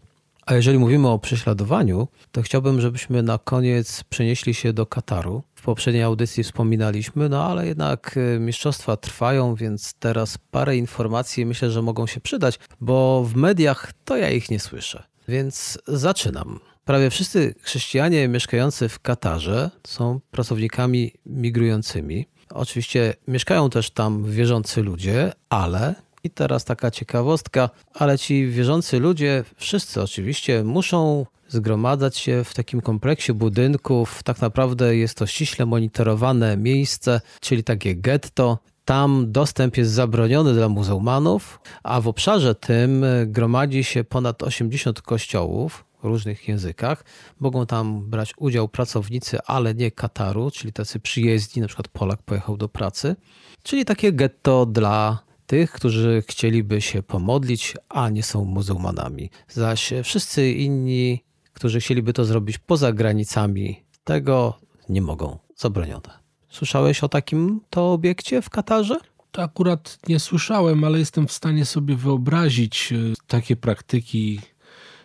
A 0.49 0.55
jeżeli 0.55 0.79
mówimy 0.79 1.07
o 1.07 1.19
prześladowaniu, 1.19 2.07
to 2.31 2.41
chciałbym, 2.41 2.81
żebyśmy 2.81 3.23
na 3.23 3.37
koniec 3.37 4.03
przenieśli 4.03 4.53
się 4.53 4.73
do 4.73 4.85
Kataru. 4.85 5.43
W 5.55 5.61
poprzedniej 5.61 6.03
audycji 6.03 6.43
wspominaliśmy, 6.43 7.29
no 7.29 7.45
ale 7.45 7.67
jednak 7.67 8.17
y, 8.17 8.39
mistrzostwa 8.39 8.97
trwają, 8.97 9.55
więc 9.55 9.93
teraz 9.93 10.37
parę 10.37 10.77
informacji 10.77 11.45
myślę, 11.45 11.71
że 11.71 11.81
mogą 11.81 12.07
się 12.07 12.19
przydać, 12.21 12.59
bo 12.81 13.23
w 13.23 13.35
mediach 13.35 13.93
to 14.05 14.17
ja 14.17 14.29
ich 14.29 14.49
nie 14.49 14.59
słyszę. 14.59 15.03
Więc 15.27 15.79
zaczynam. 15.87 16.59
Prawie 16.85 17.09
wszyscy 17.09 17.55
chrześcijanie 17.61 18.27
mieszkający 18.27 18.89
w 18.89 18.99
Katarze 18.99 19.71
są 19.87 20.19
pracownikami 20.31 21.11
migrującymi. 21.25 22.27
Oczywiście 22.49 23.13
mieszkają 23.27 23.69
też 23.69 23.91
tam 23.91 24.23
wierzący 24.23 24.83
ludzie, 24.83 25.31
ale 25.49 25.95
i 26.23 26.29
teraz 26.29 26.65
taka 26.65 26.91
ciekawostka, 26.91 27.69
ale 27.93 28.17
ci 28.17 28.47
wierzący 28.47 28.99
ludzie, 28.99 29.43
wszyscy 29.55 30.01
oczywiście, 30.01 30.63
muszą 30.63 31.25
zgromadzać 31.47 32.17
się 32.17 32.43
w 32.43 32.53
takim 32.53 32.81
kompleksie 32.81 33.33
budynków. 33.33 34.23
Tak 34.23 34.41
naprawdę 34.41 34.95
jest 34.95 35.17
to 35.17 35.25
ściśle 35.25 35.65
monitorowane 35.65 36.57
miejsce, 36.57 37.21
czyli 37.41 37.63
takie 37.63 37.95
getto. 37.95 38.57
Tam 38.85 39.31
dostęp 39.31 39.77
jest 39.77 39.91
zabroniony 39.91 40.53
dla 40.53 40.69
muzułmanów, 40.69 41.59
a 41.83 42.01
w 42.01 42.07
obszarze 42.07 42.55
tym 42.55 43.05
gromadzi 43.25 43.83
się 43.83 44.03
ponad 44.03 44.43
80 44.43 45.01
kościołów 45.01 45.85
różnych 46.03 46.47
językach. 46.47 47.05
Mogą 47.39 47.65
tam 47.65 48.09
brać 48.09 48.33
udział 48.37 48.67
pracownicy, 48.67 49.37
ale 49.45 49.75
nie 49.75 49.91
Kataru, 49.91 50.51
czyli 50.51 50.73
tacy 50.73 50.99
przyjezdni, 50.99 51.61
na 51.61 51.67
przykład 51.67 51.87
Polak 51.87 52.23
pojechał 52.23 52.57
do 52.57 52.69
pracy, 52.69 53.15
czyli 53.63 53.85
takie 53.85 54.13
getto 54.13 54.65
dla 54.65 55.19
tych, 55.49 55.71
którzy 55.71 56.23
chcieliby 56.27 56.81
się 56.81 57.03
pomodlić, 57.03 57.73
a 57.89 58.09
nie 58.09 58.23
są 58.23 58.45
muzułmanami. 58.45 59.29
Zaś 59.47 59.93
wszyscy 60.03 60.51
inni, 60.51 61.23
którzy 61.53 61.79
chcieliby 61.79 62.13
to 62.13 62.25
zrobić 62.25 62.57
poza 62.57 62.93
granicami 62.93 63.83
tego, 64.03 64.59
nie 64.89 65.01
mogą. 65.01 65.37
Zabronione. 65.55 66.19
Słyszałeś 66.49 67.03
o 67.03 67.09
takim 67.09 67.61
to 67.69 67.93
obiekcie 67.93 68.41
w 68.41 68.49
Katarze? 68.49 68.97
To 69.31 69.43
akurat 69.43 69.99
nie 70.07 70.19
słyszałem, 70.19 70.83
ale 70.83 70.99
jestem 70.99 71.27
w 71.27 71.31
stanie 71.31 71.65
sobie 71.65 71.95
wyobrazić 71.95 72.93
e, 72.93 72.95
takie 73.27 73.55
praktyki. 73.55 74.39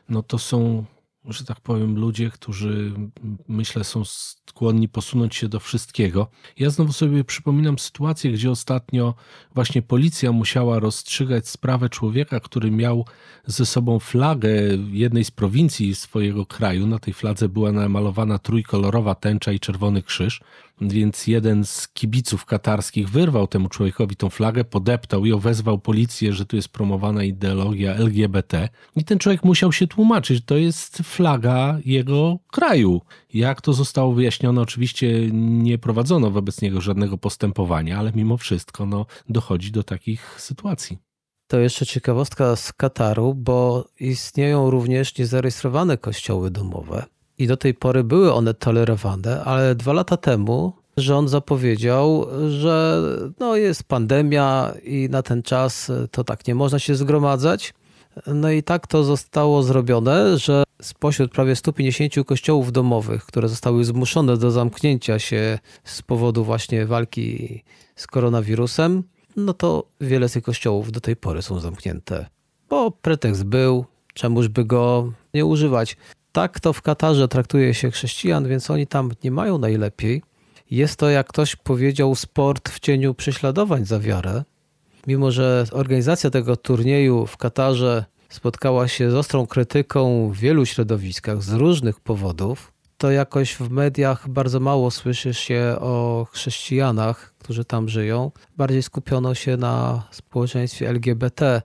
No 0.09 0.22
to 0.22 0.38
są 0.38 0.85
że 1.33 1.45
tak 1.45 1.61
powiem, 1.61 1.97
ludzie, 1.97 2.31
którzy 2.31 2.93
myślę 3.49 3.85
są 3.85 4.03
skłonni 4.05 4.89
posunąć 4.89 5.37
się 5.37 5.49
do 5.49 5.61
wszystkiego. 5.61 6.27
Ja 6.59 6.71
znowu 6.71 6.93
sobie 6.93 7.25
przypominam 7.25 7.79
sytuację, 7.79 8.33
gdzie 8.33 8.51
ostatnio 8.51 9.15
właśnie 9.55 9.83
policja 9.83 10.33
musiała 10.33 10.79
rozstrzygać 10.79 11.49
sprawę 11.49 11.89
człowieka, 11.89 12.41
który 12.41 12.71
miał 12.71 13.05
ze 13.47 13.67
sobą 13.67 13.99
flagę 13.99 14.51
jednej 14.91 15.25
z 15.25 15.31
prowincji 15.31 15.95
swojego 15.95 16.47
kraju. 16.47 16.87
Na 16.87 16.99
tej 16.99 17.15
fladze 17.15 17.49
była 17.49 17.73
namalowana 17.73 18.39
trójkolorowa 18.39 19.15
tęcza 19.15 19.53
i 19.53 19.61
czerwony 19.61 20.03
krzyż 20.03 20.41
więc 20.81 21.27
jeden 21.27 21.65
z 21.65 21.89
kibiców 21.89 22.45
katarskich 22.45 23.09
wyrwał 23.09 23.47
temu 23.47 23.69
człowiekowi 23.69 24.17
tą 24.17 24.31
flagę, 24.31 24.65
podeptał 24.65 25.27
ją, 25.27 25.39
wezwał 25.39 25.79
policję, 25.79 26.33
że 26.33 26.47
tu 26.47 26.57
jest 26.57 26.69
promowana 26.69 27.25
ideologia 27.25 27.95
LGBT 27.95 28.69
i 28.97 29.05
ten 29.05 29.19
człowiek 29.19 29.45
musiał 29.45 29.73
się 29.73 29.87
tłumaczyć, 29.87 30.45
to 30.45 30.57
jest 30.57 30.99
flaga 30.99 31.79
jego 31.85 32.39
kraju. 32.53 33.01
Jak 33.35 33.61
to 33.61 33.73
zostało 33.73 34.13
wyjaśnione, 34.13 34.61
oczywiście 34.61 35.31
nie 35.33 35.79
prowadzono 35.79 36.31
wobec 36.31 36.63
niego 36.63 36.81
żadnego 36.81 37.19
postępowania, 37.19 37.99
ale 37.99 38.13
mimo 38.15 38.37
wszystko 38.37 38.87
no, 38.87 39.07
dochodzi 39.29 39.73
do 39.73 39.83
takich 39.83 40.37
sytuacji. 40.41 40.99
To 41.47 41.59
jeszcze 41.59 41.87
ciekawostka 41.87 42.57
z 42.57 42.73
Kataru, 42.73 43.35
bo 43.35 43.89
istnieją 44.01 44.71
również 44.71 45.19
niezarejestrowane 45.19 45.99
kościoły 45.99 46.51
domowe. 46.51 47.05
I 47.38 47.47
do 47.47 47.57
tej 47.57 47.75
pory 47.75 48.05
były 48.05 48.33
one 48.33 48.55
tolerowane, 48.55 49.44
ale 49.44 49.75
dwa 49.75 49.92
lata 49.92 50.16
temu 50.16 50.73
rząd 50.97 51.31
zapowiedział, 51.31 52.27
że 52.49 53.03
no 53.40 53.57
jest 53.57 53.83
pandemia 53.83 54.75
i 54.85 55.09
na 55.11 55.23
ten 55.23 55.42
czas 55.42 55.92
to 56.11 56.25
tak 56.25 56.47
nie 56.47 56.55
można 56.55 56.79
się 56.79 56.94
zgromadzać. 56.94 57.75
No 58.27 58.51
i 58.51 58.62
tak 58.62 58.87
to 58.87 59.05
zostało 59.05 59.62
zrobione, 59.62 60.38
że 60.38 60.62
spośród 60.83 61.33
prawie 61.33 61.57
150 61.57 62.27
kościołów 62.27 62.73
domowych, 62.73 63.25
które 63.25 63.49
zostały 63.49 63.85
zmuszone 63.85 64.37
do 64.37 64.51
zamknięcia 64.51 65.18
się 65.18 65.59
z 65.85 66.03
powodu 66.03 66.44
właśnie 66.44 66.87
walki 66.87 67.62
z 67.97 68.07
koronawirusem, 68.07 69.03
no 69.37 69.55
to 69.55 69.87
wiele 70.01 70.29
z 70.29 70.33
tych 70.33 70.44
kościołów 70.44 70.92
do 70.92 71.01
tej 71.01 71.16
pory 71.16 71.42
są 71.42 71.61
zamknięte. 71.61 72.27
Bo 72.68 72.90
pretekst 72.90 73.44
był, 73.44 73.85
czemuż 74.14 74.49
by 74.49 74.64
go 74.64 75.12
nie 75.35 75.44
używać 75.47 75.97
tak 76.35 76.61
to 76.61 76.73
w 76.73 76.83
Katarze 76.83 77.29
traktuje 77.29 77.75
się 77.75 77.90
chrześcijan, 77.90 78.49
więc 78.49 78.70
oni 78.70 78.87
tam 78.87 79.11
nie 79.25 79.31
mają 79.31 79.59
najlepiej. 79.59 80.23
Jest 80.70 80.97
to, 80.97 81.11
jak 81.11 81.27
ktoś 81.27 81.57
powiedział, 81.57 82.14
sport 82.14 82.68
w 82.68 82.81
cieniu 82.81 83.14
prześladowań 83.14 83.85
za 83.85 84.01
wiarę. 84.01 84.44
Mimo, 85.07 85.31
że 85.31 85.64
organizacja 85.73 86.31
tego 86.31 86.57
turnieju 86.57 87.27
w 87.27 87.37
Katarze 87.37 88.05
spotkała 88.29 88.88
się 88.88 89.11
z 89.11 89.14
ostrą 89.14 89.47
krytyką 89.47 90.29
w 90.29 90.37
wielu 90.37 90.66
środowiskach 90.66 91.42
z 91.42 91.53
różnych 91.53 92.01
powodów, 92.01 92.73
to 92.99 93.11
jakoś 93.11 93.55
w 93.55 93.70
mediach 93.70 94.29
bardzo 94.29 94.61
mało 94.61 94.90
słyszy 94.90 95.35
się 95.35 95.77
o 95.81 96.27
chrześcijanach, 96.31 97.35
którzy 97.38 97.64
tam 97.64 97.88
żyją. 97.88 98.31
Bardziej 98.57 98.83
skupiono 98.83 99.35
się 99.35 99.57
na 99.57 100.03
społeczeństwie 100.11 100.88
LGBT. 100.88 101.62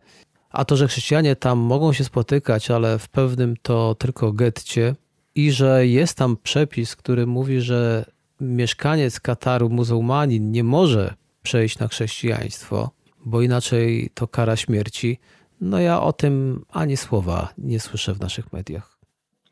A 0.50 0.66
to, 0.66 0.78
że 0.78 0.88
chrześcijanie 0.88 1.36
tam 1.36 1.60
mogą 1.60 1.94
się 1.94 2.04
spotykać, 2.04 2.72
ale 2.72 3.00
w 3.00 3.10
pewnym 3.10 3.56
to 3.62 3.96
tylko 3.96 4.34
getcie 4.34 4.96
i 5.36 5.52
że 5.52 5.88
jest 5.88 6.18
tam 6.18 6.38
przepis, 6.38 6.96
który 6.96 7.28
mówi, 7.28 7.62
że 7.62 8.06
mieszkaniec 8.42 9.20
Kataru, 9.20 9.70
muzułmanin, 9.70 10.52
nie 10.52 10.64
może 10.64 11.14
przejść 11.44 11.80
na 11.80 11.88
chrześcijaństwo, 11.88 12.92
bo 13.26 13.42
inaczej 13.42 14.10
to 14.14 14.28
kara 14.28 14.56
śmierci. 14.56 15.20
No 15.62 15.80
ja 15.80 16.02
o 16.02 16.14
tym 16.14 16.66
ani 16.70 16.98
słowa 16.98 17.54
nie 17.58 17.80
słyszę 17.80 18.14
w 18.14 18.20
naszych 18.20 18.54
mediach. 18.54 19.00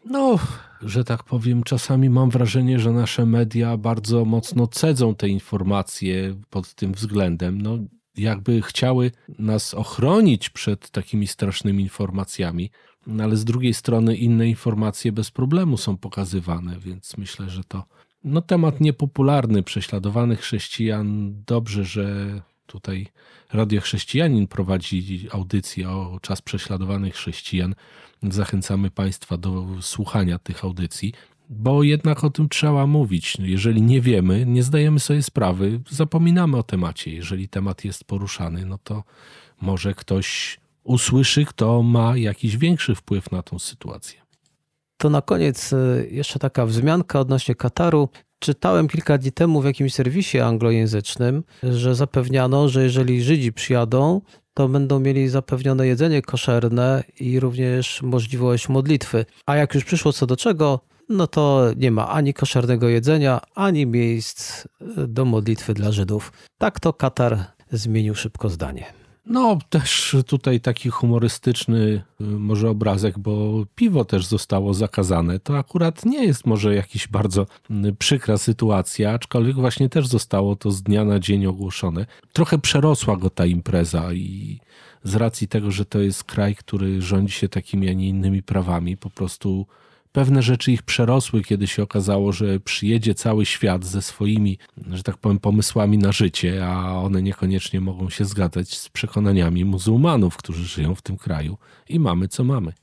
No, 0.06 0.40
że 0.82 1.04
tak 1.04 1.24
powiem, 1.24 1.64
czasami 1.64 2.10
mam 2.10 2.30
wrażenie, 2.30 2.80
że 2.80 2.92
nasze 2.92 3.26
media 3.26 3.78
bardzo 3.78 4.26
mocno 4.26 4.68
cedzą 4.68 5.16
te 5.16 5.28
informacje 5.28 6.36
pod 6.50 6.74
tym 6.74 6.94
względem. 6.94 7.62
No, 7.62 7.78
jakby 8.18 8.62
chciały 8.62 9.12
nas 9.40 9.74
ochronić 9.74 10.50
przed 10.50 10.90
takimi 10.90 11.28
strasznymi 11.28 11.84
informacjami, 11.84 12.72
no 13.08 13.24
ale 13.24 13.38
z 13.38 13.46
drugiej 13.46 13.74
strony 13.74 14.16
inne 14.16 14.50
informacje 14.50 15.12
bez 15.12 15.32
problemu 15.32 15.78
są 15.78 15.98
pokazywane, 15.98 16.80
więc 16.80 17.18
myślę, 17.18 17.50
że 17.50 17.64
to 17.64 17.84
no, 18.24 18.42
temat 18.42 18.82
niepopularny 18.82 19.64
prześladowanych 19.64 20.40
chrześcijan. 20.40 21.36
Dobrze, 21.46 21.86
że 21.86 22.42
tutaj 22.66 23.08
Radio 23.54 23.82
Chrześcijanin 23.82 24.48
prowadzi 24.48 25.28
audycję 25.32 25.90
o 25.90 26.20
czas 26.22 26.42
prześladowanych 26.42 27.14
chrześcijan. 27.14 27.76
Zachęcamy 28.24 28.92
Państwa 28.92 29.38
do 29.38 29.68
słuchania 29.82 30.40
tych 30.40 30.64
audycji 30.64 31.14
bo 31.50 31.84
jednak 31.84 32.24
o 32.24 32.30
tym 32.30 32.50
trzeba 32.50 32.88
mówić. 32.88 33.38
Jeżeli 33.40 33.82
nie 33.82 34.02
wiemy, 34.02 34.46
nie 34.46 34.64
zdajemy 34.64 35.00
sobie 35.00 35.24
sprawy, 35.24 35.80
zapominamy 35.90 36.58
o 36.58 36.64
temacie. 36.64 37.12
Jeżeli 37.12 37.50
temat 37.50 37.86
jest 37.86 38.04
poruszany, 38.04 38.66
no 38.66 38.78
to 38.84 39.04
może 39.62 39.94
ktoś 39.94 40.60
usłyszy, 40.84 41.46
kto 41.46 41.84
ma 41.84 42.18
jakiś 42.18 42.58
większy 42.58 42.96
wpływ 42.96 43.32
na 43.32 43.44
tą 43.44 43.60
sytuację. 43.60 44.22
To 44.98 45.10
na 45.10 45.22
koniec 45.22 45.74
y, 45.74 46.10
jeszcze 46.12 46.40
taka 46.40 46.66
wzmianka 46.66 47.20
odnośnie 47.20 47.56
Kataru. 47.56 48.10
Czytałem 48.40 48.88
kilka 48.88 49.18
dni 49.18 49.32
temu 49.32 49.62
w 49.62 49.66
jakimś 49.66 49.94
serwisie 49.94 50.40
anglojęzycznym, 50.40 51.44
że 51.64 51.96
zapewniano, 51.96 52.70
że 52.70 52.84
jeżeli 52.84 53.24
Żydzi 53.24 53.54
przyjadą, 53.54 54.22
to 54.54 54.68
będą 54.68 55.00
mieli 55.00 55.30
zapewnione 55.30 55.88
jedzenie 55.88 56.22
koszerne 56.22 57.04
i 57.20 57.40
również 57.40 58.02
możliwość 58.02 58.70
modlitwy. 58.70 59.26
A 59.46 59.56
jak 59.56 59.76
już 59.76 59.84
przyszło 59.84 60.14
co 60.14 60.28
do 60.28 60.38
czego, 60.38 60.80
no 61.10 61.28
to 61.28 61.72
nie 61.78 61.92
ma 61.92 62.10
ani 62.10 62.34
koszarnego 62.34 62.90
jedzenia, 62.90 63.42
ani 63.56 63.86
miejsc 63.86 64.66
e, 64.66 65.08
do 65.08 65.26
modlitwy 65.26 65.74
dla 65.74 65.92
Żydów. 65.92 66.32
Tak 66.58 66.80
to 66.80 66.94
Katar 66.94 67.46
zmienił 67.72 68.16
szybko 68.16 68.50
zdanie. 68.50 68.86
No, 69.30 69.58
też 69.70 70.16
tutaj 70.28 70.62
taki 70.62 70.90
humorystyczny 70.90 71.78
y, 72.22 72.24
może 72.24 72.70
obrazek, 72.70 73.20
bo 73.20 73.66
piwo 73.76 74.06
też 74.06 74.26
zostało 74.26 74.74
zakazane. 74.74 75.40
To 75.40 75.58
akurat 75.58 76.06
nie 76.06 76.26
jest 76.26 76.46
może 76.46 76.76
jakiś 76.76 77.08
bardzo 77.08 77.46
przykra 78.00 78.38
sytuacja, 78.38 79.12
aczkolwiek 79.12 79.56
właśnie 79.56 79.90
też 79.90 80.08
zostało 80.08 80.56
to 80.56 80.72
z 80.72 80.84
dnia 80.84 81.06
na 81.06 81.20
dzień 81.20 81.46
ogłoszone. 81.46 82.06
Trochę 82.34 82.58
przerosła 82.58 83.18
go 83.18 83.30
ta 83.30 83.46
impreza 83.46 84.14
i 84.14 84.60
z 85.04 85.16
racji 85.16 85.48
tego, 85.48 85.72
że 85.72 85.86
to 85.86 86.00
jest 86.00 86.24
kraj, 86.24 86.56
który 86.56 87.02
rządzi 87.02 87.34
się 87.34 87.50
takimi, 87.50 87.90
a 87.90 87.94
nie 87.94 88.08
innymi 88.10 88.44
prawami, 88.44 88.98
po 88.98 89.10
prostu 89.10 89.66
pewne 90.18 90.42
rzeczy 90.42 90.72
ich 90.72 90.84
przerosły, 90.84 91.42
kiedy 91.44 91.68
się 91.68 91.84
okazało, 91.84 92.32
że 92.32 92.60
przyjedzie 92.60 93.16
cały 93.16 93.46
świat 93.46 93.86
ze 93.86 94.02
swoimi, 94.02 94.58
że 94.92 95.04
tak 95.04 95.18
powiem, 95.18 95.40
pomysłami 95.40 95.98
na 95.98 96.12
życie, 96.12 96.68
a 96.68 97.00
one 97.00 97.22
niekoniecznie 97.22 97.82
mogą 97.82 98.10
się 98.10 98.26
zgadzać 98.26 98.78
z 98.78 98.90
przekonaniami 98.90 99.66
muzułmanów, 99.66 100.38
którzy 100.38 100.66
żyją 100.68 100.96
w 100.96 101.02
tym 101.02 101.18
kraju 101.18 101.58
i 101.90 102.00
mamy 102.00 102.28
co 102.28 102.44
mamy. 102.44 102.74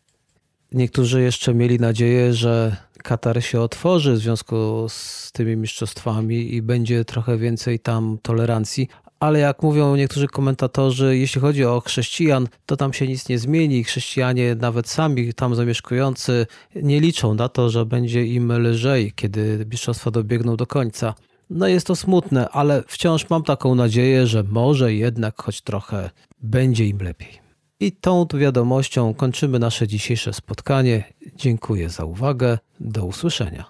Niektórzy 0.72 1.22
jeszcze 1.22 1.54
mieli 1.54 1.78
nadzieję, 1.78 2.34
że 2.34 2.76
Katar 3.02 3.44
się 3.44 3.60
otworzy 3.60 4.12
w 4.12 4.18
związku 4.18 4.86
z 4.88 5.32
tymi 5.32 5.56
mistrzostwami 5.56 6.54
i 6.54 6.62
będzie 6.62 7.04
trochę 7.04 7.38
więcej 7.38 7.80
tam 7.80 8.18
tolerancji, 8.22 8.88
ale 9.20 9.38
jak 9.38 9.62
mówią 9.62 9.96
niektórzy 9.96 10.28
komentatorzy, 10.28 11.18
jeśli 11.18 11.40
chodzi 11.40 11.64
o 11.64 11.80
chrześcijan, 11.80 12.48
to 12.66 12.76
tam 12.76 12.92
się 12.92 13.06
nic 13.06 13.28
nie 13.28 13.38
zmieni. 13.38 13.84
Chrześcijanie, 13.84 14.54
nawet 14.54 14.88
sami 14.88 15.34
tam 15.34 15.54
zamieszkujący, 15.54 16.46
nie 16.74 17.00
liczą 17.00 17.34
na 17.34 17.48
to, 17.48 17.70
że 17.70 17.86
będzie 17.86 18.26
im 18.26 18.52
lżej, 18.52 19.12
kiedy 19.16 19.66
mistrzostwa 19.70 20.10
dobiegną 20.10 20.56
do 20.56 20.66
końca. 20.66 21.14
No 21.50 21.68
jest 21.68 21.86
to 21.86 21.96
smutne, 21.96 22.48
ale 22.48 22.82
wciąż 22.86 23.30
mam 23.30 23.42
taką 23.42 23.74
nadzieję, 23.74 24.26
że 24.26 24.42
może 24.42 24.94
jednak 24.94 25.42
choć 25.42 25.60
trochę 25.60 26.10
będzie 26.42 26.86
im 26.86 26.98
lepiej. 26.98 27.44
I 27.80 27.92
tą 27.92 28.26
wiadomością 28.34 29.14
kończymy 29.14 29.58
nasze 29.58 29.88
dzisiejsze 29.88 30.32
spotkanie. 30.32 31.04
Dziękuję 31.36 31.88
za 31.88 32.04
uwagę. 32.04 32.58
Do 32.80 33.04
usłyszenia. 33.04 33.64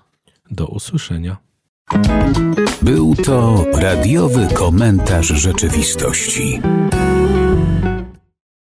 Do 0.50 0.66
usłyszenia. 0.66 1.36
Był 2.82 3.14
to 3.14 3.64
radiowy 3.74 4.48
komentarz 4.54 5.26
rzeczywistości. 5.26 6.60